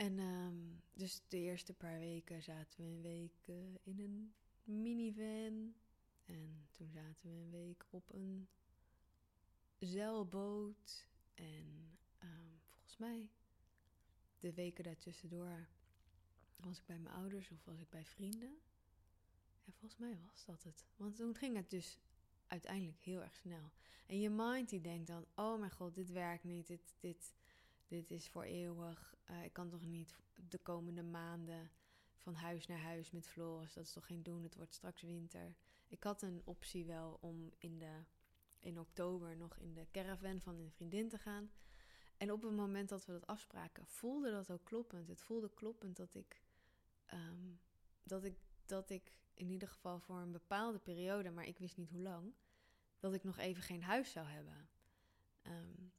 [0.00, 4.34] En um, dus de eerste paar weken zaten we een week eh, in een
[4.64, 5.74] minivan.
[6.24, 8.48] En toen zaten we een week op een
[9.78, 11.06] zeilboot.
[11.34, 13.30] En ehm, volgens mij
[14.38, 15.68] de weken daartussendoor
[16.56, 18.58] was ik bij mijn ouders of was ik bij vrienden.
[19.64, 20.84] En volgens mij was dat het.
[20.96, 21.98] Want toen ging het dus
[22.46, 23.70] uiteindelijk heel erg snel.
[24.06, 27.34] En je mind die denkt dan, oh mijn god, dit werkt niet, dit, dit,
[27.90, 29.14] dit is voor eeuwig.
[29.30, 30.18] Uh, ik kan toch niet
[30.48, 31.70] de komende maanden
[32.16, 35.54] van huis naar huis met Floris, dat is toch geen doen, het wordt straks winter.
[35.88, 38.04] Ik had een optie wel om in, de,
[38.58, 41.50] in oktober nog in de caravan van een vriendin te gaan.
[42.16, 45.08] En op het moment dat we dat afspraken, voelde dat ook kloppend.
[45.08, 46.42] Het voelde kloppend dat ik,
[47.12, 47.60] um,
[48.02, 48.36] dat ik,
[48.66, 52.34] dat ik in ieder geval voor een bepaalde periode, maar ik wist niet hoe lang,
[52.98, 54.68] dat ik nog even geen huis zou hebben.
[55.42, 55.92] Um,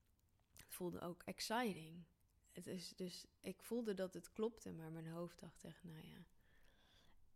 [0.82, 2.04] voelde ook exciting.
[2.52, 6.16] Het is dus, ik voelde dat het klopte, maar mijn hoofd dacht echt, nou ja.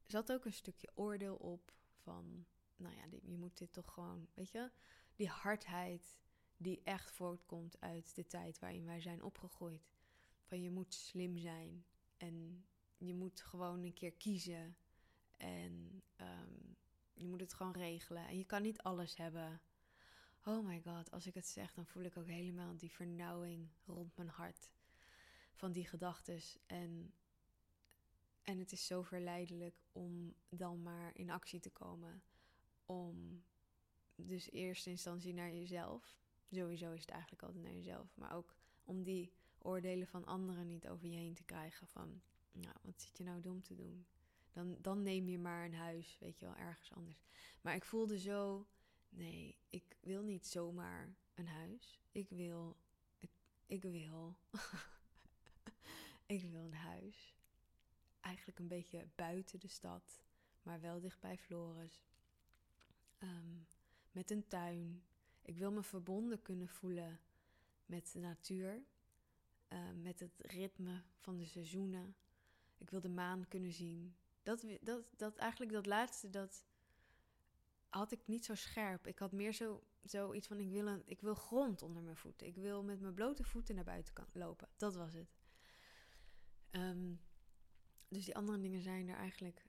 [0.03, 4.27] Er zat ook een stukje oordeel op van, nou ja, je moet dit toch gewoon,
[4.33, 4.71] weet je,
[5.15, 6.19] die hardheid
[6.57, 9.91] die echt voortkomt uit de tijd waarin wij zijn opgegroeid.
[10.43, 11.85] Van je moet slim zijn
[12.17, 12.65] en
[12.97, 14.77] je moet gewoon een keer kiezen
[15.37, 16.73] en ehm,
[17.13, 18.27] je moet het gewoon regelen.
[18.27, 19.61] En je kan niet alles hebben.
[20.47, 24.17] Oh my god, als ik het zeg, dan voel ik ook helemaal die vernauwing rond
[24.17, 24.71] mijn hart
[25.53, 26.39] van die gedachten.
[26.65, 27.13] En,
[28.43, 32.23] en het is zo verleidelijk om dan maar in actie te komen.
[32.85, 33.43] Om
[34.15, 36.17] dus eerste instantie naar jezelf.
[36.51, 38.15] Sowieso is het eigenlijk altijd naar jezelf.
[38.15, 41.87] Maar ook om die oordelen van anderen niet over je heen te krijgen.
[41.87, 42.21] Van,
[42.51, 44.05] nou, wat zit je nou dom te doen?
[44.51, 47.21] Dan, dan neem je maar een huis, weet je wel, ergens anders.
[47.61, 48.67] Maar ik voelde zo,
[49.15, 51.99] nee, ik wil niet zomaar een huis.
[52.11, 52.77] Ik wil,
[53.67, 54.35] ik, wil,
[56.35, 57.35] ik wil een huis.
[58.19, 60.21] Eigenlijk een beetje buiten de stad,
[60.63, 62.03] maar wel dichtbij Floris.
[63.17, 63.55] Ehm,
[64.11, 65.03] met een tuin.
[65.41, 67.19] Ik wil me verbonden kunnen voelen
[67.85, 68.83] met de natuur.
[69.67, 72.15] Ehm, met het ritme van de seizoenen.
[72.77, 74.15] Ik wil de maan kunnen zien.
[74.43, 76.63] Dat, dat, dat eigenlijk dat laatste, dat
[77.97, 79.07] had ik niet zo scherp.
[79.07, 82.47] Ik had meer zo, zoiets van, ik wil, een, ik wil grond onder mijn voeten.
[82.47, 84.69] Ik wil met mijn blote voeten naar buiten kan lopen.
[84.77, 85.35] Dat was het.
[86.71, 87.21] Um,
[88.07, 89.65] dus die andere dingen zijn er eigenlijk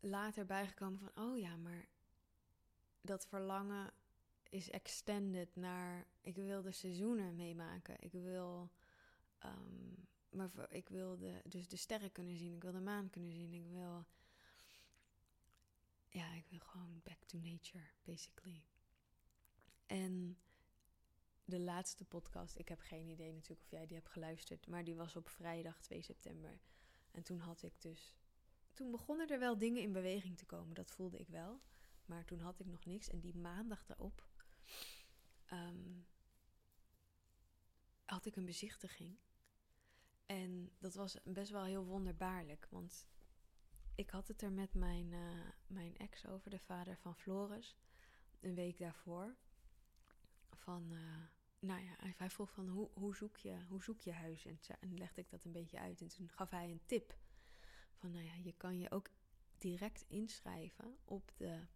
[0.00, 1.88] later bijgekomen van, oh ja, maar
[3.00, 3.92] dat verlangen
[4.48, 7.96] is extended naar, ik wil de seizoenen meemaken.
[8.00, 8.70] Ik wil
[9.44, 12.54] um, maar ik wil de, dus de sterren kunnen zien.
[12.54, 13.52] Ik wil de maan kunnen zien.
[13.52, 14.06] Ik wil.
[16.08, 18.64] Ja, ik wil gewoon back to nature, basically.
[19.86, 20.38] En
[21.44, 24.96] de laatste podcast, ik heb geen idee natuurlijk of jij die hebt geluisterd, maar die
[24.96, 26.60] was op vrijdag 2 september.
[27.10, 28.16] En toen had ik dus.
[28.72, 31.60] Toen begonnen er wel dingen in beweging te komen, dat voelde ik wel.
[32.04, 33.08] Maar toen had ik nog niks.
[33.08, 34.26] En die maandag daarop
[35.52, 36.06] um,
[38.04, 39.18] had ik een bezichtiging.
[40.26, 43.06] En dat was best wel heel wonderbaarlijk, want
[43.98, 47.76] ik had het er met mijn, uh, mijn ex over, de vader van Floris,
[48.40, 49.36] een week daarvoor.
[50.52, 51.22] Van, uh,
[51.58, 54.46] nou ja, hij vroeg van hoe, hoe, zoek je, hoe zoek je huis?
[54.46, 56.00] En, en legde ik dat een beetje uit.
[56.00, 57.18] En toen gaf hij een tip
[57.94, 59.10] van, nou ja, je kan je ook
[59.58, 61.66] direct inschrijven op de,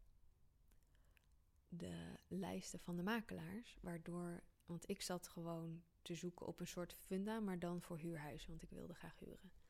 [1.68, 6.94] de lijsten van de makelaars, waardoor, want ik zat gewoon te zoeken op een soort
[6.94, 9.61] funda, maar dan voor huurhuizen, want ik wilde graag huren.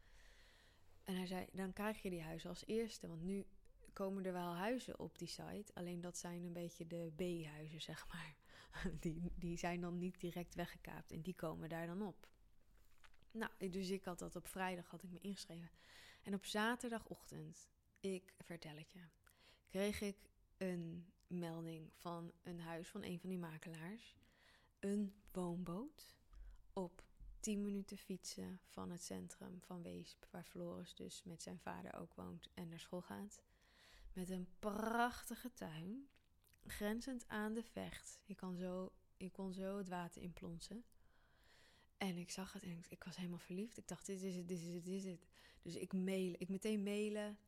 [1.04, 3.46] En hij zei, dan krijg je die huizen als eerste, want nu
[3.92, 8.06] komen er wel huizen op die site, alleen dat zijn een beetje de B-huizen, zeg
[8.08, 8.34] maar.
[9.00, 12.28] Die, die zijn dan niet direct weggekaapt en die komen daar dan op.
[13.30, 15.70] Nou, dus ik had dat op vrijdag had ik me ingeschreven.
[16.22, 17.68] En op zaterdagochtend,
[18.00, 19.00] ik vertel het je,
[19.68, 20.16] kreeg ik
[20.56, 24.16] een melding van een huis van een van die makelaars.
[24.78, 26.14] Een woonboot
[26.72, 27.02] op
[27.42, 32.14] 10 minuten fietsen van het centrum van Weesp, waar Floris dus met zijn vader ook
[32.14, 33.42] woont en naar school gaat.
[34.12, 36.08] Met een prachtige tuin,
[36.66, 38.20] grenzend aan de vecht.
[38.24, 40.84] Je, kan zo, je kon zo het water inplonsen.
[41.96, 43.78] En ik zag het en ik, was helemaal verliefd.
[43.78, 45.26] Ik dacht, dit is het, dit is het, dit is het.
[45.62, 47.38] Dus ik mailen, ik meteen mailen.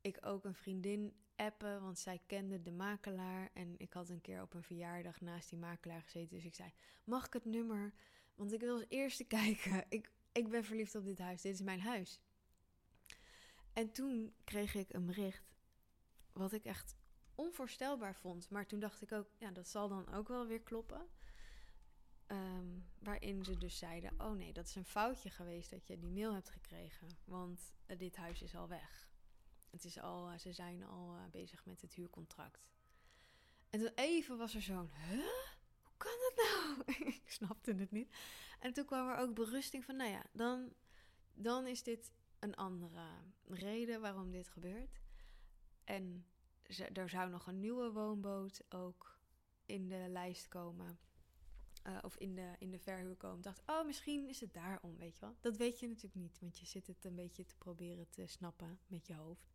[0.00, 3.50] Ik ook een vriendin appen, want zij kende de makelaar.
[3.52, 6.36] En ik had een keer op een verjaardag naast die makelaar gezeten.
[6.36, 6.72] Dus ik zei,
[7.04, 7.92] mag ik het nummer
[8.34, 9.84] want ik wil als eerste kijken.
[9.88, 11.42] Ik, ik ben verliefd op dit huis.
[11.42, 12.20] Dit is mijn huis.
[13.72, 15.54] En toen kreeg ik een bericht.
[16.32, 16.96] Wat ik echt
[17.34, 18.50] onvoorstelbaar vond.
[18.50, 21.08] Maar toen dacht ik ook, ja, dat zal dan ook wel weer kloppen.
[22.26, 26.10] Ehm, waarin ze dus zeiden: Oh nee, dat is een foutje geweest dat je die
[26.10, 27.08] mail hebt gekregen.
[27.24, 29.08] Want eh, dit huis is al weg.
[29.70, 32.70] Het is al, eh, ze zijn al eh, bezig met het huurcontract.
[33.70, 35.24] En toen even was er zo'n: Huh?
[35.96, 36.82] Kan dat nou?
[37.22, 38.16] ik snapte het niet.
[38.58, 40.72] En toen kwam er ook berusting van: Nou ja, dan,
[41.34, 43.06] dan is dit een andere
[43.44, 45.00] reden waarom dit gebeurt.
[45.84, 46.26] En
[46.92, 49.18] er zou nog een nieuwe woonboot ook
[49.66, 50.98] in de lijst komen.
[51.86, 53.42] Uh, of in de, in de verhuur komen.
[53.42, 55.36] dacht, oh, misschien is het daarom, weet je wel.
[55.40, 58.78] Dat weet je natuurlijk niet, want je zit het een beetje te proberen te snappen
[58.86, 59.53] met je hoofd.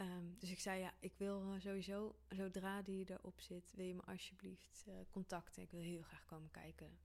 [0.00, 4.02] Um, dus ik zei, ja, ik wil sowieso, zodra die erop zit, wil je me
[4.02, 5.62] alsjeblieft uh, contacten.
[5.62, 6.98] Ik wil heel graag komen kijken.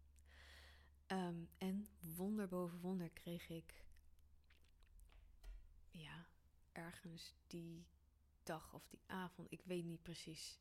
[1.07, 3.85] Um, en wonder boven wonder kreeg ik,
[5.91, 6.27] ja,
[6.71, 7.85] ergens die
[8.43, 10.59] dag of die avond, ik weet niet precies,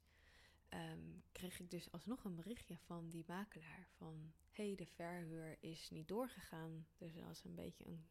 [0.68, 5.90] um, kreeg ik dus alsnog een berichtje van die makelaar van, hey, de verhuur is
[5.90, 6.86] niet doorgegaan.
[6.96, 8.08] Dus dat was een beetje een,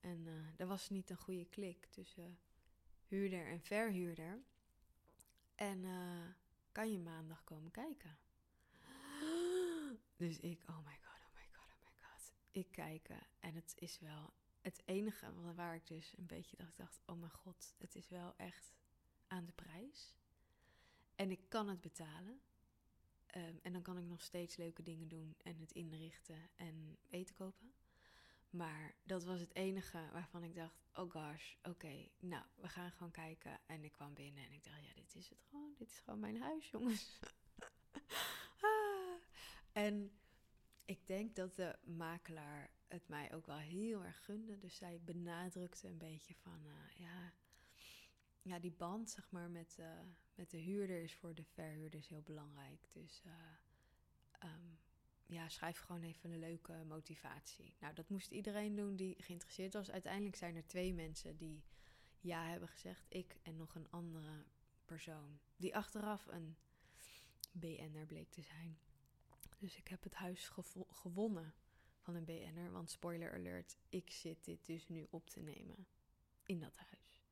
[0.00, 2.38] en uh, er was niet een goede klik tussen
[3.08, 4.42] huurder en verhuurder.
[5.54, 6.26] En uh,
[6.72, 8.18] kan je maandag komen kijken?
[10.16, 12.32] Dus ik, oh my god, oh my god, oh my god.
[12.50, 17.00] Ik kijken en het is wel het enige waar ik dus een beetje dacht, dacht,
[17.06, 18.74] oh mijn god, het is wel echt
[19.26, 20.14] aan de prijs.
[21.14, 22.40] En ik kan het betalen.
[23.36, 27.34] Um, en dan kan ik nog steeds leuke dingen doen en het inrichten en eten
[27.34, 27.72] kopen.
[28.54, 33.12] Maar dat was het enige waarvan ik dacht: oh gosh, oké, nou, we gaan gewoon
[33.12, 33.60] kijken.
[33.66, 35.74] En ik kwam binnen en ik dacht: ja, dit is het gewoon.
[35.78, 37.18] Dit is gewoon mijn huis, jongens.
[38.60, 39.20] ah.
[39.72, 40.18] En
[40.84, 44.58] ik denk dat de makelaar het mij ook wel heel erg gunde.
[44.58, 47.32] Dus zij benadrukte een beetje van: uh, ja,
[48.42, 50.00] ja, die band zeg maar met, uh,
[50.34, 52.88] met de huurder is voor de verhuurders heel belangrijk.
[52.92, 53.32] Dus uh,
[55.26, 57.74] ja, schrijf gewoon even een leuke motivatie.
[57.80, 59.90] Nou, dat moest iedereen doen die geïnteresseerd was.
[59.90, 61.62] Uiteindelijk zijn er twee mensen die
[62.20, 63.04] ja hebben gezegd.
[63.08, 64.44] Ik en nog een andere
[64.84, 65.38] persoon.
[65.56, 66.56] Die achteraf een
[67.52, 68.78] BN'er bleek te zijn.
[69.58, 70.50] Dus ik heb het huis
[70.90, 71.54] gewonnen
[71.98, 72.70] van een BN'er.
[72.70, 75.86] Want spoiler alert, ik zit dit dus nu op te nemen
[76.46, 77.24] in dat huis.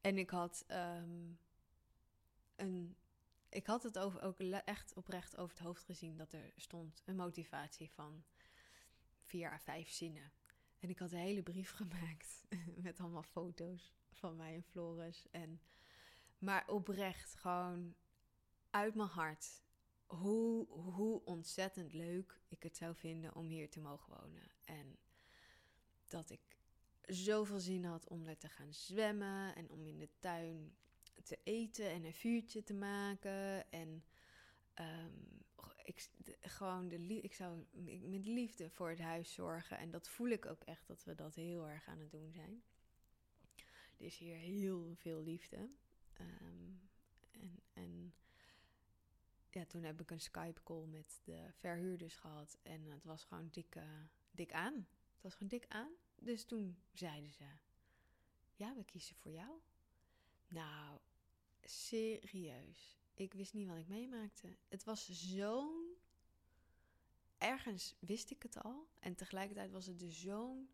[0.00, 1.38] En ik had um,
[2.56, 2.96] een.
[3.54, 4.14] Ik had het ook
[4.64, 8.24] echt oprecht over het hoofd gezien dat er stond een motivatie van
[9.20, 10.32] vier à vijf zinnen.
[10.78, 12.44] En ik had een hele brief gemaakt
[12.76, 15.26] met allemaal foto's van mij en Floris.
[15.30, 15.60] En,
[16.38, 17.94] maar oprecht, gewoon
[18.70, 19.62] uit mijn hart.
[20.06, 24.50] Hoe, hoe ontzettend leuk ik het zou vinden om hier te mogen wonen.
[24.64, 24.98] En
[26.06, 26.60] dat ik
[27.02, 30.76] zoveel zin had om er te gaan zwemmen en om in de tuin
[31.22, 33.70] te eten en een vuurtje te maken.
[33.70, 34.04] En
[34.74, 35.44] um,
[35.84, 36.08] ik,
[36.40, 37.64] gewoon de, ik zou
[38.08, 39.78] met liefde voor het huis zorgen.
[39.78, 42.62] En dat voel ik ook echt dat we dat heel erg aan het doen zijn.
[43.96, 45.56] Er is hier heel veel liefde.
[46.20, 46.90] Um,
[47.30, 48.14] en, en
[49.50, 52.58] ja, toen heb ik een Skype-call met de verhuurders gehad.
[52.62, 53.78] En het was gewoon dik,
[54.30, 54.74] dik aan.
[55.12, 55.92] Het was gewoon dik aan.
[56.14, 57.44] Dus toen zeiden ze:
[58.54, 59.60] Ja, we kiezen voor jou.
[60.48, 60.98] Nou,
[61.62, 62.98] serieus.
[63.14, 64.56] Ik wist niet wat ik meemaakte.
[64.68, 65.96] Het was zo'n.
[67.38, 68.88] Ergens wist ik het al.
[69.00, 70.68] En tegelijkertijd was het dus zo'n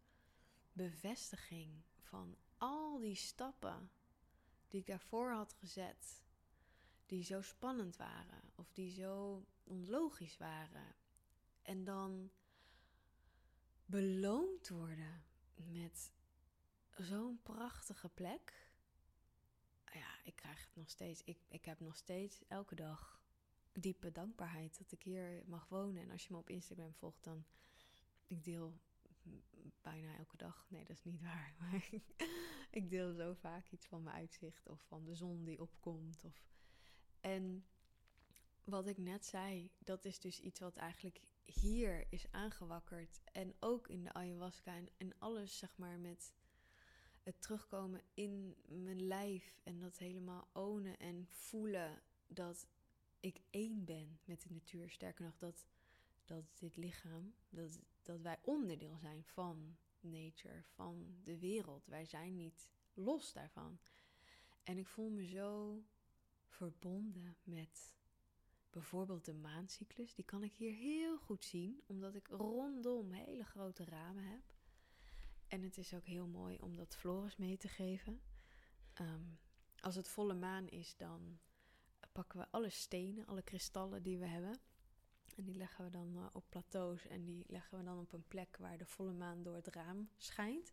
[0.73, 3.91] bevestiging van al die stappen
[4.69, 6.23] die ik daarvoor had gezet.
[7.07, 10.95] Die zo spannend waren of die zo onlogisch waren.
[11.63, 12.31] En dan
[13.87, 16.13] beloond worden met
[16.97, 18.70] zo'n prachtige plek.
[19.93, 21.23] Ja, ik krijg het nog steeds.
[21.25, 23.23] Ik, ik heb nog steeds elke dag
[23.73, 26.03] diepe dankbaarheid dat ik hier mag wonen.
[26.03, 27.45] En als je me op Instagram volgt, dan
[28.27, 28.79] ik deel
[29.83, 30.67] bijna elke dag.
[30.69, 31.55] Nee, dat is niet waar.
[31.59, 31.89] Maar
[32.71, 36.25] ik deel zo vaak iets van mijn uitzicht of van de zon die opkomt.
[36.25, 36.45] Of...
[37.21, 37.67] En
[38.65, 43.21] wat ik net zei, dat is dus iets wat eigenlijk hier is aangewakkerd.
[43.25, 46.35] En ook in de ayahuasca en, en alles, zeg maar, met
[47.23, 49.59] het terugkomen in mijn lijf.
[49.63, 52.69] En dat helemaal ownen en voelen dat
[53.21, 54.91] ik één ben met de natuur.
[54.91, 55.67] Sterker nog, dat,
[56.25, 61.87] dat dit lichaam, dat, dat wij onderdeel zijn van nature, van de wereld.
[61.87, 63.79] Wij zijn niet los daarvan.
[64.63, 65.83] En ik voel me zo
[66.47, 67.99] verbonden met
[68.71, 73.85] Bijvoorbeeld de maancyclus, die kan ik hier heel goed zien, omdat ik rondom hele grote
[73.85, 74.43] ramen heb.
[75.51, 78.21] En het is ook heel mooi om dat Floris mee te geven.
[78.93, 79.25] Ehm,
[79.81, 81.39] als het volle maan is, dan
[82.13, 84.61] pakken we alle stenen, alle kristallen die we hebben.
[85.37, 88.29] En die leggen we dan eh, op plateaus en die leggen we dan op een
[88.29, 90.73] plek waar de volle maan door het raam schijnt.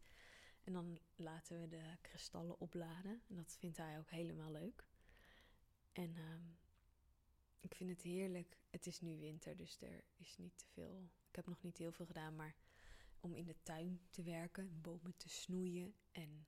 [0.64, 3.22] En dan laten we de kristallen opladen.
[3.28, 4.86] En dat vindt hij ook helemaal leuk.
[5.92, 6.44] En ehm,
[7.60, 8.58] ik vind het heerlijk.
[8.70, 11.10] Het is nu winter, dus er is niet te veel.
[11.30, 12.56] Ik heb nog niet heel veel gedaan, maar
[13.20, 15.94] om in de tuin te werken, bomen te snoeien.
[16.12, 16.48] En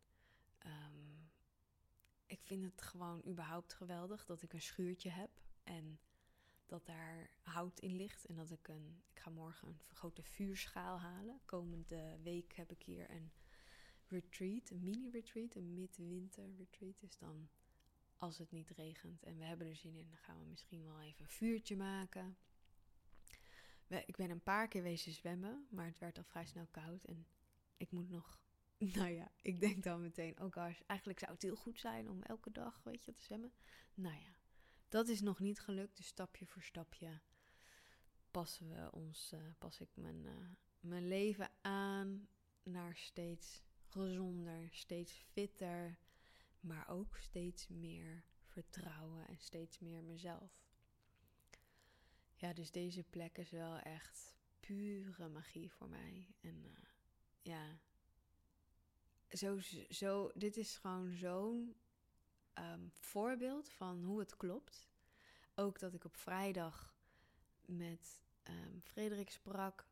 [0.57, 1.09] ehm,
[2.25, 5.99] ik vind het gewoon überhaupt geweldig dat ik een schuurtje heb en
[6.65, 8.25] dat daar hout in ligt.
[8.25, 9.01] En dat ik een.
[9.13, 11.39] Ik ga morgen een grote vuurschaal halen.
[11.45, 13.31] Komende week heb ik hier een
[14.07, 16.99] retreat, een mini-retreat, een midwinter retreat.
[16.99, 17.49] Dus dan,
[18.17, 21.01] als het niet regent en we hebben er zin in, dan gaan we misschien wel
[21.01, 22.37] even een vuurtje maken.
[23.89, 27.05] Ik ben een paar keer wezen zwemmen, maar het werd al vrij snel koud.
[27.05, 27.27] En
[27.77, 28.41] ik moet nog,
[28.97, 32.23] nou ja, ik denk dan meteen, oh gosh, eigenlijk zou het heel goed zijn om
[32.23, 33.53] elke dag, weet je, te zwemmen.
[33.93, 34.35] Nou ja,
[34.89, 37.21] dat is nog niet gelukt, dus stapje voor stapje
[38.31, 42.27] passen we ons, uh, pas ik mijn, uh, mijn leven aan
[42.63, 45.97] naar steeds gezonder, steeds fitter,
[46.59, 50.68] maar ook steeds meer vertrouwen en steeds meer mezelf.
[52.39, 56.27] Ja, dus deze plek is wel echt pure magie voor mij.
[56.41, 56.71] En uh,
[57.41, 57.79] ja,
[59.29, 59.59] zo,
[59.89, 61.75] zo, dit is gewoon zo'n
[62.53, 64.87] um, voorbeeld van hoe het klopt.
[65.55, 66.95] Ook dat ik op vrijdag
[67.65, 69.87] met um, Frederik sprak.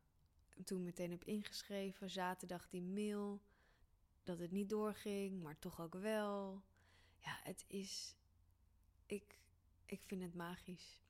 [0.64, 2.10] Toen meteen heb ingeschreven.
[2.10, 3.42] Zaterdag die mail
[4.22, 6.62] dat het niet doorging, maar toch ook wel.
[7.18, 8.16] Ja, het is.
[9.06, 9.38] Ik,
[9.86, 11.00] ik vind het magisch.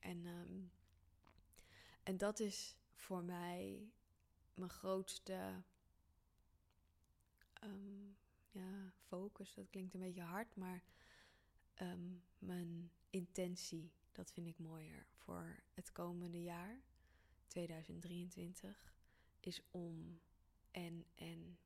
[0.00, 0.70] En, um,
[2.02, 3.90] en dat is voor mij
[4.54, 5.62] mijn grootste
[7.64, 8.16] um,
[8.50, 9.54] ja, focus.
[9.54, 10.82] Dat klinkt een beetje hard, maar
[11.80, 16.80] um, mijn intentie, dat vind ik mooier voor het komende jaar,
[17.46, 18.94] 2023,
[19.40, 20.20] is om
[20.70, 21.58] en en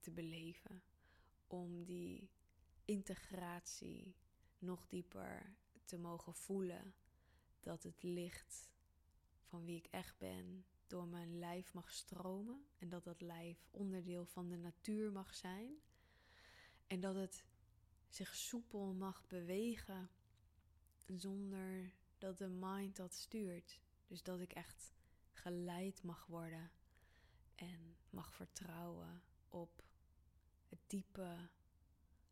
[0.00, 0.82] te beleven.
[1.46, 2.30] Om die
[2.84, 4.14] integratie
[4.58, 6.94] nog dieper te mogen voelen.
[7.66, 8.70] Dat het licht
[9.42, 12.66] van wie ik echt ben door mijn lijf mag stromen.
[12.78, 15.76] En dat dat lijf onderdeel van de natuur mag zijn.
[16.86, 17.44] En dat het
[18.08, 20.10] zich soepel mag bewegen
[21.06, 23.80] zonder dat de mind dat stuurt.
[24.06, 24.94] Dus dat ik echt
[25.32, 26.70] geleid mag worden
[27.54, 29.82] en mag vertrouwen op
[30.68, 31.48] het diepe,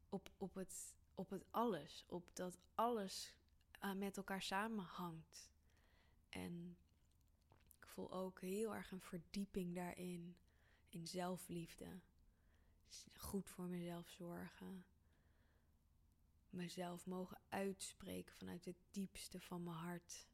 [0.09, 3.35] op, op, het, op het alles, op dat alles
[3.85, 5.51] uh, met elkaar samenhangt.
[6.29, 6.77] En
[7.79, 10.37] ik voel ook heel erg een verdieping daarin,
[10.89, 12.01] in zelfliefde.
[13.17, 14.85] Goed voor mezelf zorgen.
[16.51, 20.27] Mezelf mogen uitspreken vanuit het diepste van mijn hart.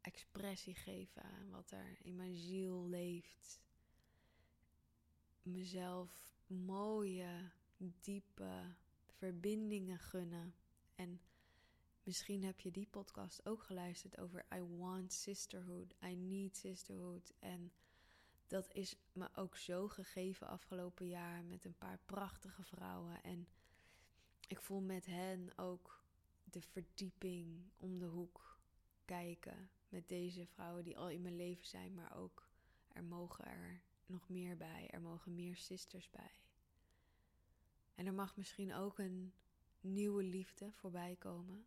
[0.00, 3.60] Expressie geven aan wat er in mijn ziel leeft
[5.42, 7.50] mezelf mooie,
[8.00, 8.74] diepe
[9.06, 10.54] verbindingen gunnen.
[10.94, 11.20] En
[12.10, 17.32] misschien heb je die podcast ook geluisterd over I want sisterhood, I need sisterhood.
[17.38, 17.72] En
[18.46, 23.22] dat is me ook zo gegeven afgelopen jaar met een paar prachtige vrouwen.
[23.22, 23.48] En
[24.46, 26.04] ik voel met hen ook
[26.44, 28.58] de verdieping om de hoek
[29.04, 29.70] kijken.
[29.88, 32.48] Met deze vrouwen die al in mijn leven zijn, maar ook
[32.88, 34.88] er mogen er nog meer bij.
[34.90, 36.40] Er mogen meer sisters bij.
[37.94, 39.32] En er mag misschien ook een
[39.80, 41.66] nieuwe liefde voorbij komen.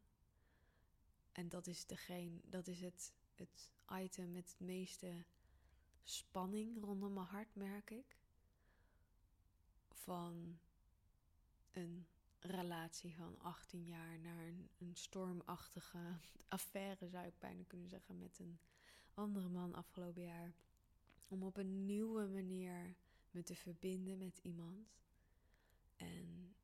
[1.33, 5.25] En dat is, degene, dat is het, het item met het meeste
[6.03, 8.17] spanning rondom mijn hart, merk ik.
[9.89, 10.59] Van
[11.71, 12.07] een
[12.39, 18.39] relatie van 18 jaar naar een, een stormachtige affaire, zou ik bijna kunnen zeggen, met
[18.39, 18.59] een
[19.13, 20.53] andere man afgelopen jaar
[21.27, 22.95] om op een nieuwe manier
[23.31, 24.87] me te verbinden met iemand.
[25.95, 26.55] En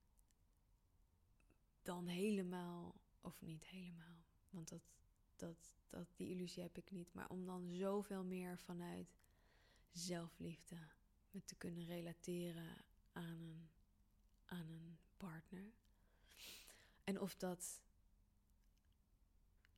[1.81, 4.18] dan helemaal, of niet helemaal,
[4.49, 4.81] want dat,
[5.35, 7.13] dat, dat, die illusie heb ik niet.
[7.13, 9.17] Maar om dan zoveel meer vanuit
[9.91, 10.77] zelfliefde
[11.31, 13.69] me te kunnen relateren aan een,
[14.45, 15.71] aan een partner.
[17.03, 17.81] En of dat,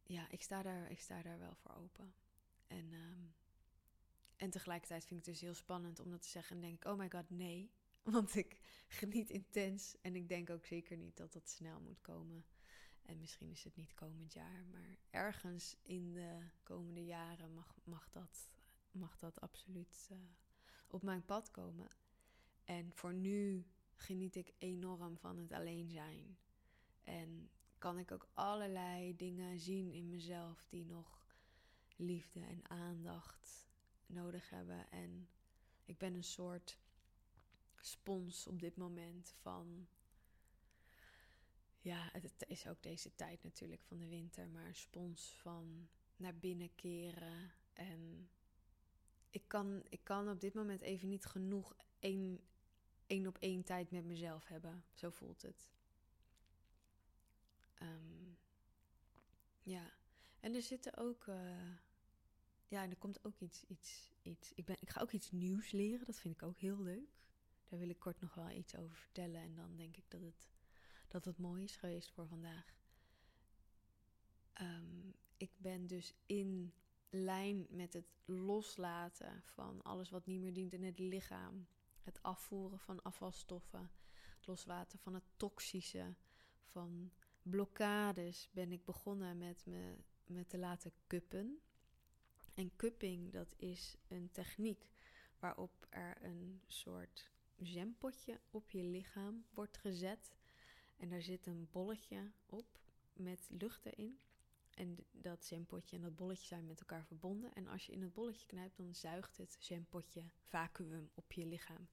[0.03, 2.13] ja, ik sta daar, ik sta daar wel voor open.
[2.67, 3.33] En um,
[4.41, 6.55] en tegelijkertijd vind ik het dus heel spannend om dat te zeggen.
[6.55, 7.71] En denk ik, oh my god, nee.
[8.03, 8.57] Want ik
[8.87, 9.95] geniet intens.
[10.01, 12.45] En ik denk ook zeker niet dat dat snel moet komen.
[13.05, 14.65] En misschien is het niet komend jaar.
[14.71, 18.49] Maar ergens in de komende jaren mag, mag, dat,
[18.91, 20.17] mag dat absoluut uh,
[20.87, 21.89] op mijn pad komen.
[22.63, 26.37] En voor nu geniet ik enorm van het alleen zijn.
[27.01, 31.35] En kan ik ook allerlei dingen zien in mezelf die nog
[31.95, 33.67] liefde en aandacht
[34.05, 34.91] nodig hebben.
[34.91, 35.29] En
[35.85, 36.79] ik ben een soort
[37.79, 39.87] spons op dit moment van.
[41.81, 46.35] Ja, het is ook deze tijd natuurlijk van de winter, maar een spons van naar
[46.35, 47.51] binnen keren.
[47.73, 48.29] En
[49.29, 52.39] ik kan, ik kan op dit moment even niet genoeg één,
[53.05, 54.83] één op één tijd met mezelf hebben.
[54.93, 55.71] Zo voelt het.
[57.81, 58.37] Um,
[59.63, 59.91] ja,
[60.39, 61.25] en er zitten ook.
[61.25, 61.75] Uh,
[62.67, 63.63] ja, en er komt ook iets.
[63.67, 64.51] iets, iets.
[64.53, 66.05] Ik, ben, ik ga ook iets nieuws leren.
[66.05, 67.19] Dat vind ik ook heel leuk.
[67.67, 69.41] Daar wil ik kort nog wel iets over vertellen.
[69.41, 70.50] En dan denk ik dat het,
[71.11, 72.75] dat het mooi is geweest voor vandaag.
[74.61, 76.73] Um, ik ben dus in
[77.09, 81.67] lijn met het loslaten van alles wat niet meer dient in het lichaam.
[82.03, 83.91] Het afvoeren van afvalstoffen.
[84.37, 86.15] Het loslaten van het toxische.
[86.63, 89.95] Van blokkades ben ik begonnen met me
[90.25, 91.61] met te laten kuppen.
[92.53, 94.89] En cupping, dat is een techniek
[95.39, 100.31] waarop er een soort jampotje op je lichaam wordt gezet.
[101.01, 102.79] En daar zit een bolletje op
[103.13, 104.19] met lucht erin.
[104.73, 107.53] En dat jampotje en dat bolletje zijn met elkaar verbonden.
[107.53, 111.87] En als je in het bolletje knijpt, dan zuigt het jampotje vacuüm op je lichaam.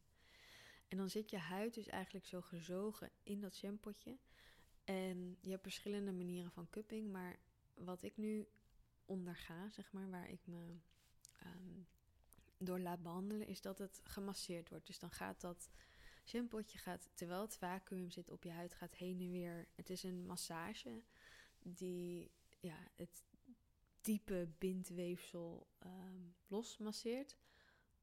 [0.88, 4.18] En dan zit je huid dus eigenlijk zo gezogen in dat jampotje.
[4.84, 7.38] En je hebt verschillende manieren van cupping, maar
[7.74, 8.48] wat ik nu
[9.04, 10.76] onderga, zeg maar, waar ik me
[11.44, 11.86] um,
[12.59, 14.86] door laat behandelen, is dat het gemasseerd wordt.
[14.86, 15.70] Dus dan gaat dat
[16.29, 19.68] shampootje, gaat, terwijl het vacuüm zit op je huid, gaat heen en weer.
[19.74, 21.03] Het is een massage
[21.59, 23.24] die ja, het
[24.01, 27.37] diepe bindweefsel um, losmasseert.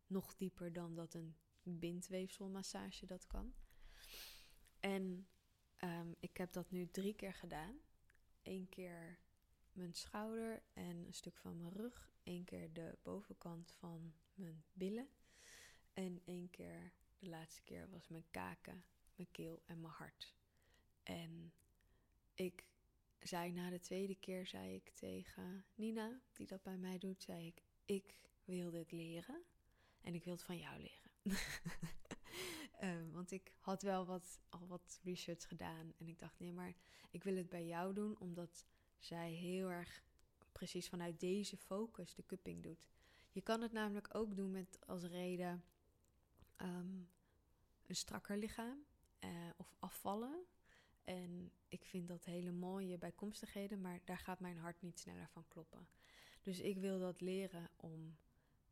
[0.07, 3.53] Nog dieper dan dat een bindweefselmassage dat kan.
[4.79, 5.27] En
[5.83, 7.79] um, ik heb dat nu drie keer gedaan.
[8.43, 9.19] Eén keer
[9.71, 12.13] mijn schouder en een stuk van mijn rug.
[12.23, 15.09] Eén keer de bovenkant van mijn billen.
[15.93, 18.83] En één keer, de laatste keer, was mijn kaken,
[19.15, 20.35] mijn keel en mijn hart.
[21.03, 21.53] En
[22.33, 22.63] ik
[23.19, 27.47] zei na de tweede keer, zei ik tegen Nina, die dat bij mij doet, zei
[27.47, 29.43] ik, ik wil dit leren
[30.01, 31.39] en ik wil het van jou leren.
[32.81, 36.73] um, want ik had wel wat, al wat research gedaan en ik dacht, nee, maar
[37.11, 38.65] ik wil het bij jou doen, omdat
[38.97, 40.03] zij heel erg
[40.51, 42.87] precies vanuit deze focus de cupping doet.
[43.31, 45.63] Je kan het namelijk ook doen met als reden
[46.61, 47.09] um,
[47.85, 48.85] een strakker lichaam
[49.19, 50.45] uh, of afvallen.
[51.03, 55.47] En ik vind dat hele mooie bijkomstigheden, maar daar gaat mijn hart niet sneller van
[55.47, 55.87] kloppen.
[56.41, 58.17] Dus ik wil dat leren om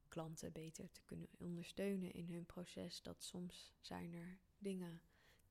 [0.07, 3.01] klanten beter te kunnen ondersteunen in hun proces.
[3.01, 5.01] Dat soms zijn er dingen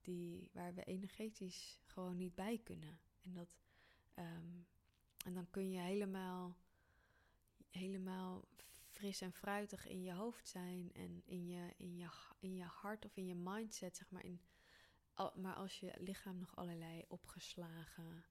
[0.01, 3.01] die, waar we energetisch gewoon niet bij kunnen.
[3.23, 3.57] En dat
[4.15, 4.67] Um,
[5.25, 6.57] en dan kun je helemaal,
[7.71, 8.45] helemaal
[9.03, 12.09] fris en fruitig in je hoofd zijn en in je, in je,
[12.41, 14.25] in je hart of in je mindset, zeg maar.
[14.25, 14.41] In,
[15.35, 18.25] maar als je lichaam nog allerlei opgeslagen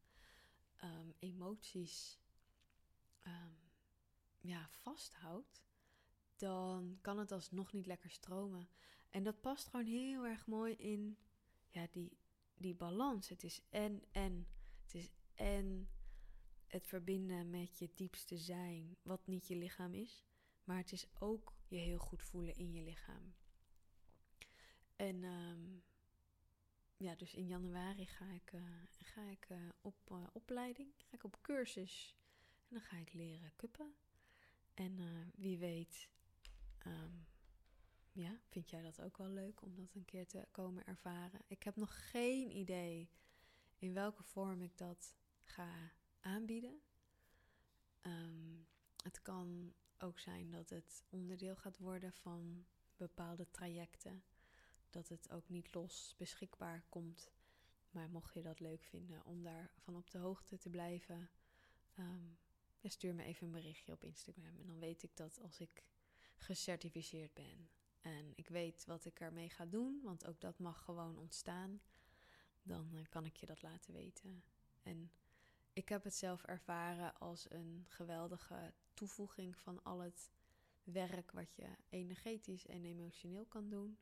[0.83, 2.19] um, emoties
[3.27, 3.57] um,
[4.39, 5.63] ja, vasthoudt,
[6.35, 8.69] dan kan het alsnog niet lekker stromen.
[9.09, 11.17] En dat past gewoon heel erg mooi in
[11.69, 12.17] ja, die,
[12.55, 13.29] die balans.
[13.29, 14.47] Het is en en.
[14.81, 15.89] Het is en
[16.67, 20.25] het verbinden met je diepste zijn, wat niet je lichaam is,
[20.63, 23.35] maar het is ook je heel goed voelen in je lichaam.
[24.95, 25.83] En um,
[26.97, 28.61] ja, dus in januari ga ik, uh,
[28.99, 32.15] ga ik uh, op uh, opleiding, ga ik op cursus
[32.67, 33.95] en dan ga ik leren kuppen.
[34.73, 34.99] En
[35.35, 36.09] wie weet,
[36.87, 37.27] um,
[38.11, 41.41] ja, vind jij dat ook wel leuk om dat een keer te komen ervaren?
[41.47, 43.09] Ik heb nog geen idee
[43.77, 46.81] in welke vorm ik dat ga aanbieden.
[48.01, 48.67] Um,
[49.03, 54.23] het kan ook zijn dat het onderdeel gaat worden van bepaalde trajecten.
[54.89, 57.31] Dat het ook niet los beschikbaar komt.
[57.89, 61.29] Maar mocht je dat leuk vinden om daarvan op de hoogte te blijven,
[62.81, 64.59] ja, stuur me even een berichtje op Instagram.
[64.59, 65.83] En dan weet ik dat als ik
[66.35, 67.69] gecertificeerd ben
[68.01, 71.81] en ik weet wat ik ermee ga doen, want ook dat mag gewoon ontstaan,
[72.63, 74.43] dan uh, kan ik je dat laten weten.
[74.83, 75.11] En
[75.73, 80.31] ik heb het zelf ervaren als een geweldige toevoeging van al het
[80.83, 83.97] werk wat je energetisch en emotioneel kan doen.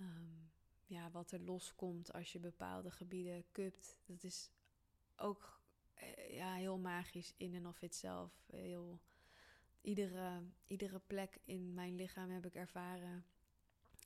[0.00, 0.50] Um,
[0.86, 4.50] ja, wat er loskomt als je bepaalde gebieden kupt, dat is
[5.16, 5.60] ook
[5.94, 8.44] eh, ja, heel magisch in en of itself.
[8.46, 9.00] Heel,
[9.80, 13.24] iedere, iedere plek in mijn lichaam heb ik ervaren,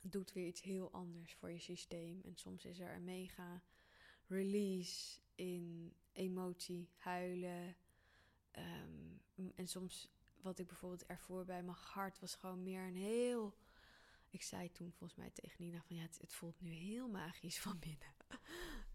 [0.02, 2.20] doet weer iets heel anders voor je systeem.
[2.24, 3.62] En soms is er een mega
[4.26, 7.76] release in emotie, huilen.
[8.58, 9.20] Um,
[9.54, 13.56] en soms wat ik bijvoorbeeld ervoor bij mijn hart was gewoon meer een heel.
[14.30, 17.78] Ik zei toen volgens mij tegen Nina van ja, het, voelt nu heel magisch van
[17.78, 18.14] binnen.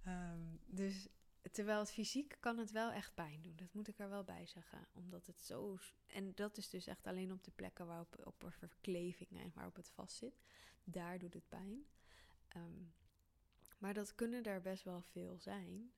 [0.04, 1.08] Ehm, dus
[1.52, 3.56] terwijl het fysiek kan het wel echt pijn doen.
[3.56, 4.88] Dat moet ik er wel bij zeggen.
[4.92, 5.78] Omdat het zo.
[6.06, 9.76] En dat is dus echt alleen op de plekken waarop op er verklevingen en waarop
[9.76, 10.40] het vast zit.
[10.84, 11.86] Daar doet het pijn.
[12.48, 12.84] Ehm,
[13.78, 15.92] maar dat kunnen er best wel veel zijn.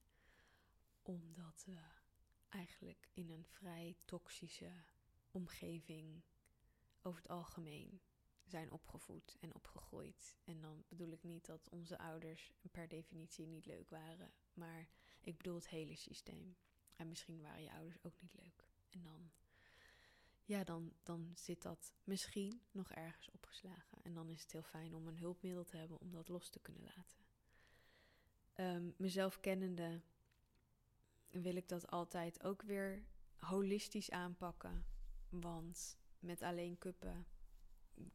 [1.02, 1.64] Omdat
[2.50, 4.72] eigenlijk in een vrij toxische
[5.32, 6.22] omgeving
[7.02, 8.02] over het algemeen
[8.48, 10.36] zijn opgevoed en opgegroeid.
[10.44, 14.88] En dan bedoel ik niet dat onze ouders per definitie niet leuk waren, maar
[15.22, 16.56] ik bedoel het hele systeem.
[16.96, 18.68] En misschien waren je ouders ook niet leuk.
[18.90, 19.32] En dan,
[20.44, 24.04] ja, dan, dan zit dat misschien nog ergens opgeslagen.
[24.04, 26.60] En dan is het heel fijn om een hulpmiddel te hebben om dat los te
[26.60, 27.26] kunnen laten.
[28.60, 30.02] Um, mezelf kennende
[31.30, 33.04] wil ik dat altijd ook weer
[33.36, 34.86] holistisch aanpakken.
[35.30, 37.26] Want met alleen kuppen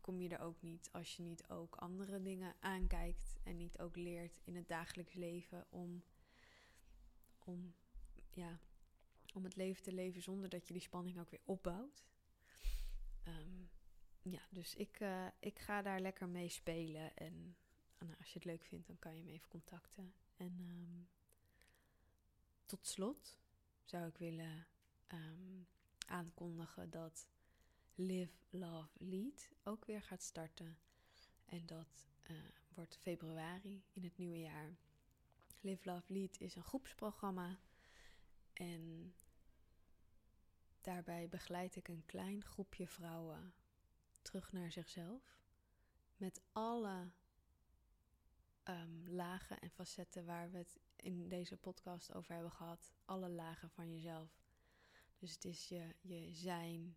[0.00, 3.96] kom je er ook niet als je niet ook andere dingen aankijkt en niet ook
[3.96, 6.02] leert in het dagelijks leven om,
[7.38, 7.74] om,
[8.30, 8.60] ja,
[9.34, 12.04] om het leven te leven zonder dat je die spanning ook weer opbouwt.
[13.28, 13.70] Um,
[14.22, 17.16] ja, dus ik, uh, ik ga daar lekker mee spelen.
[17.16, 17.56] En
[17.98, 20.14] nou, als je het leuk vindt, dan kan je me even contacten.
[20.36, 21.08] En um,
[22.73, 23.39] tot slot
[23.85, 24.66] zou ik willen
[25.09, 25.66] um,
[26.07, 27.29] aankondigen dat
[27.95, 30.79] Live, Love, Lead ook weer gaat starten.
[31.45, 32.37] En dat uh,
[32.75, 34.77] wordt februari in het nieuwe jaar.
[35.61, 37.59] Live, Love, Lead is een groepsprogramma.
[38.53, 39.14] En
[40.81, 43.55] daarbij begeleid ik een klein groepje vrouwen
[44.23, 45.39] terug naar zichzelf.
[46.16, 47.11] Met alle
[48.64, 52.92] um, lagen en facetten waar we het in deze podcast over hebben gehad.
[53.05, 54.40] Alle lagen van jezelf.
[55.18, 56.96] Dus het is je, je zijn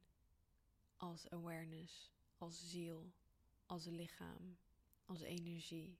[0.97, 3.11] als awareness, als ziel,
[3.65, 4.57] als lichaam,
[5.05, 5.97] als energie.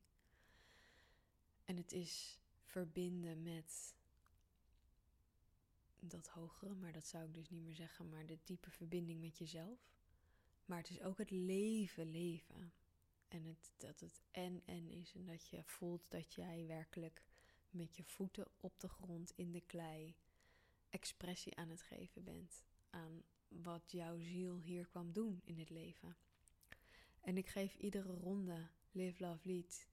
[1.66, 3.96] En het is verbinden met
[6.00, 9.38] dat hogere, maar dat zou ik dus niet meer zeggen, maar de diepe verbinding met
[9.38, 9.94] jezelf.
[10.66, 12.74] Maar het is ook het leven leven.
[13.28, 15.14] En het, dat het en en is.
[15.14, 17.24] En dat je voelt dat jij werkelijk
[17.76, 20.16] met je voeten op de grond in de klei
[20.90, 26.18] expressie aan het geven bent aan wat jouw ziel hier kwam doen in het leven.
[27.22, 29.88] En ik geef iedere ronde Live Love Lead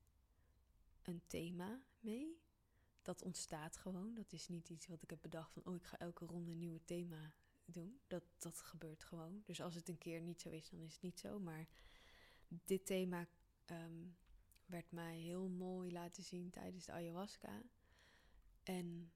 [1.02, 2.40] een thema mee.
[3.02, 4.14] Dat ontstaat gewoon.
[4.14, 6.58] Dat is niet iets wat ik heb bedacht van oh ik ga elke ronde een
[6.58, 8.00] nieuwe thema doen.
[8.06, 9.42] Dat, dat gebeurt gewoon.
[9.44, 11.38] Dus als het een keer niet zo is, dan is het niet zo.
[11.38, 11.68] Maar
[12.48, 13.28] dit thema
[13.66, 14.16] um,
[14.72, 17.62] werd mij heel mooi laten zien tijdens de ayahuasca.
[18.62, 19.12] En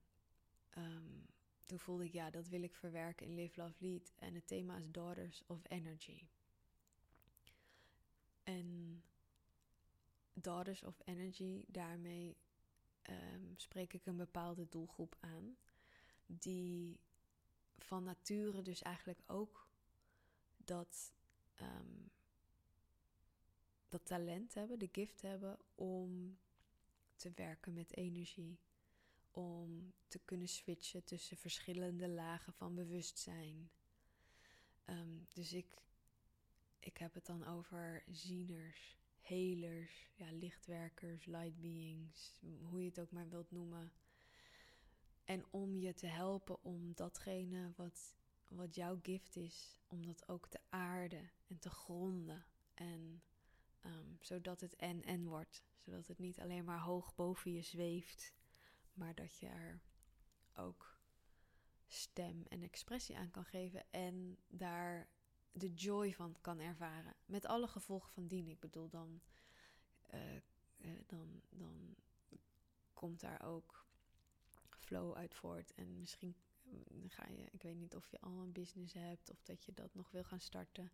[0.79, 1.27] um,
[1.67, 4.13] toen voelde ik, ja, dat wil ik verwerken in Live, Love, Lead.
[4.17, 6.27] En het thema is Daughters of Energy.
[8.43, 9.03] En
[10.33, 12.37] Daughters of Energy, daarmee
[13.03, 15.57] um, spreek ik een bepaalde doelgroep aan.
[16.27, 17.01] Die
[17.79, 19.69] van nature dus eigenlijk ook
[20.57, 21.13] dat,
[21.61, 22.11] um,
[23.89, 26.39] dat talent hebben, de gift hebben om
[27.17, 28.59] te werken met energie
[29.37, 33.71] om te kunnen switchen tussen verschillende lagen van bewustzijn.
[34.87, 35.67] Um, dus ik,
[36.79, 43.11] ik heb het dan over zieners, helers, ja, lichtwerkers, light beings, hoe je het ook
[43.11, 43.93] maar wilt noemen.
[45.25, 48.17] En om je te helpen om datgene wat,
[48.49, 52.45] wat jouw gift is, om dat ook te aarden en te gronden.
[52.75, 53.23] En
[53.87, 55.65] um, zodat het en-en wordt.
[55.79, 58.35] Zodat het niet alleen maar hoog boven je zweeft
[58.97, 59.81] maar dat je er
[60.55, 61.01] ook
[61.87, 65.09] stem en expressie aan kan geven en daar
[65.53, 67.15] de joy van kan ervaren.
[67.25, 68.49] Met alle gevolgen van dien.
[68.49, 69.21] Ik bedoel, dan,
[70.15, 70.35] uh,
[70.77, 71.97] uh, dan, dan
[72.93, 73.87] komt daar ook
[74.79, 75.75] flow uit voort.
[75.75, 76.37] En misschien
[77.07, 79.95] ga je, ik weet niet of je al een business hebt of dat je dat
[79.95, 80.93] nog wil gaan starten.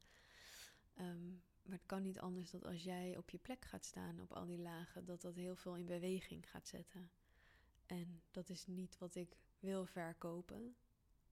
[0.99, 4.32] Um, maar het kan niet anders dat als jij op je plek gaat staan op
[4.32, 7.10] al die lagen, dat dat heel veel in beweging gaat zetten.
[7.86, 10.76] En dat is niet wat ik wil verkopen,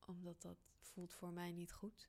[0.06, 2.08] omdat dat voelt voor mij niet goed.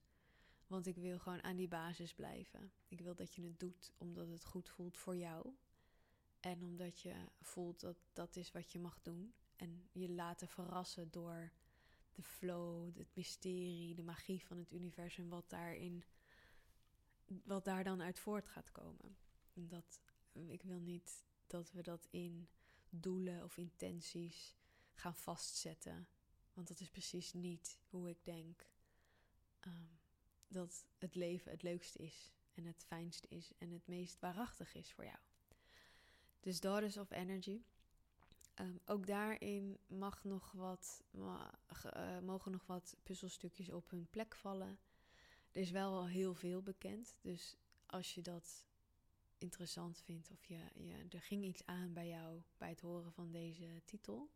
[0.68, 2.72] Want ik wil gewoon aan die basis blijven.
[2.88, 5.54] Ik wil dat je het doet omdat het goed voelt voor jou.
[6.40, 9.34] En omdat je voelt dat dat is wat je mag doen.
[9.56, 11.52] En je laten verrassen door
[12.14, 16.04] de flow, het mysterie, de magie van het universum, wat daarin,
[17.44, 19.18] wat daar dan uit voort gaat komen.
[19.54, 20.02] Dat,
[20.48, 22.48] ik wil niet dat we dat in
[22.90, 24.56] doelen of intenties
[24.94, 26.08] gaan vastzetten.
[26.54, 28.70] Want dat is precies niet hoe ik denk.
[29.68, 30.00] Um,
[30.48, 34.94] dat het leven het leukste is en het fijnste is en het meest waarachtig is
[34.94, 35.18] voor jou.
[36.40, 37.62] Dus Daughters of Energy.
[38.54, 44.80] Ehm, ook daarin mag nog wat, uh, mogen nog wat puzzelstukjes op hun plek vallen.
[45.52, 47.16] Er is wel al heel veel bekend.
[47.22, 48.66] Dus als je dat
[49.38, 53.32] interessant vindt of je, je, er ging iets aan bij jou bij het horen van
[53.32, 54.30] deze titel,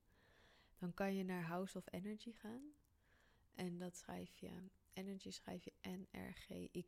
[0.78, 2.62] dan kan je naar House of Energy gaan.
[3.56, 4.52] En dat schrijf je,
[4.94, 6.84] Energy schrijf je N-R-G-Y,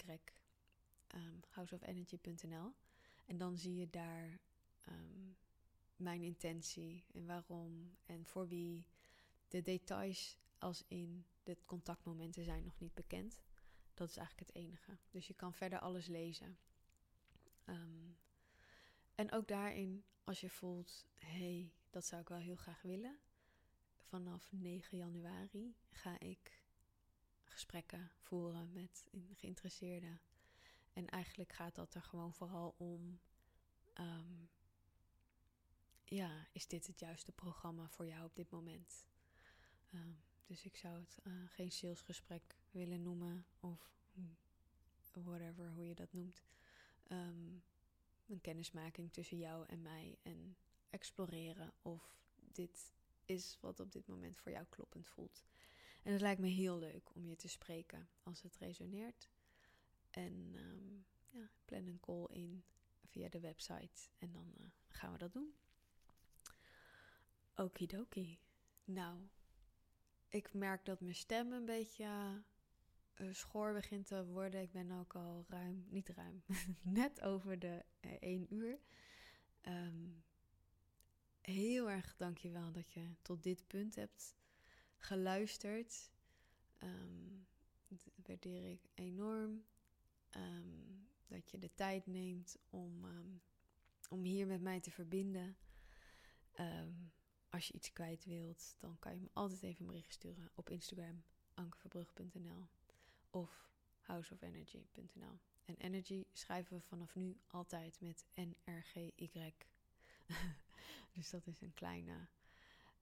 [1.15, 2.73] um, houseofenergy.nl.
[3.25, 4.39] En dan zie je daar
[4.89, 5.37] um,
[5.95, 8.85] mijn intentie en waarom en voor wie.
[9.47, 13.41] De details als in de contactmomenten zijn nog niet bekend.
[13.97, 14.97] Dat is eigenlijk het enige.
[15.09, 16.57] Dus je kan verder alles lezen.
[17.65, 18.17] Um,
[19.15, 23.19] en ook daarin, als je voelt, hé, hey, dat zou ik wel heel graag willen.
[23.97, 26.63] Vanaf 9 januari ga ik
[27.43, 30.21] gesprekken voeren met geïnteresseerden.
[30.93, 33.19] En eigenlijk gaat dat er gewoon vooral om
[33.93, 34.49] um,
[36.03, 39.05] ja, is dit het juiste programma voor jou op dit moment?
[39.91, 40.13] Ehm,
[40.45, 43.95] dus ik zou het uh, geen salesgesprek willen noemen of
[45.23, 46.43] whatever, hoe je dat noemt.
[47.07, 47.55] Ehm,
[48.27, 50.57] een kennismaking tussen jou en mij en
[50.89, 52.93] exploreren of dit
[53.25, 55.43] is wat op dit moment voor jou kloppend voelt.
[56.03, 59.29] En het lijkt me heel leuk om je te spreken als het resoneert.
[60.09, 62.63] En um, ja, plan een call in
[63.05, 65.55] via de website en dan uh, gaan we dat doen.
[67.55, 68.39] Okidoki.
[68.83, 69.27] Nou,
[70.27, 72.41] ik merk dat mijn stem een beetje
[73.17, 74.61] uh, schor begint te worden.
[74.61, 76.43] Ik ben ook al ruim, niet ruim,
[76.81, 78.79] net over de uh, één uur.
[79.61, 80.23] Um,
[81.41, 84.35] heel erg dankjewel dat je tot dit punt hebt
[84.97, 86.11] geluisterd.
[86.83, 87.47] Um,
[87.87, 89.63] dat waardeer ik enorm.
[90.35, 93.05] Um, dat je de tijd neemt om,
[94.09, 95.57] om hier met mij te verbinden.
[97.49, 100.69] Als je iets kwijt wilt, dan kan je me altijd even een bericht sturen op
[100.69, 102.67] Instagram, ankeverbrug.nl
[103.37, 103.69] of
[104.01, 105.39] houseofenergy.nl.
[105.65, 109.53] En energy schrijven we vanaf nu altijd met N-R-G-Y.
[111.15, 112.27] dus dat is een kleine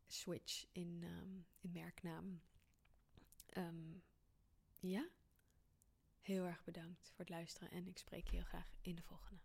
[0.08, 2.42] switch in, um, in merknaam.
[3.58, 4.04] Um,
[4.80, 5.08] ja,
[6.22, 9.42] heel erg bedankt voor het luisteren en ik spreek je heel graag in de volgende.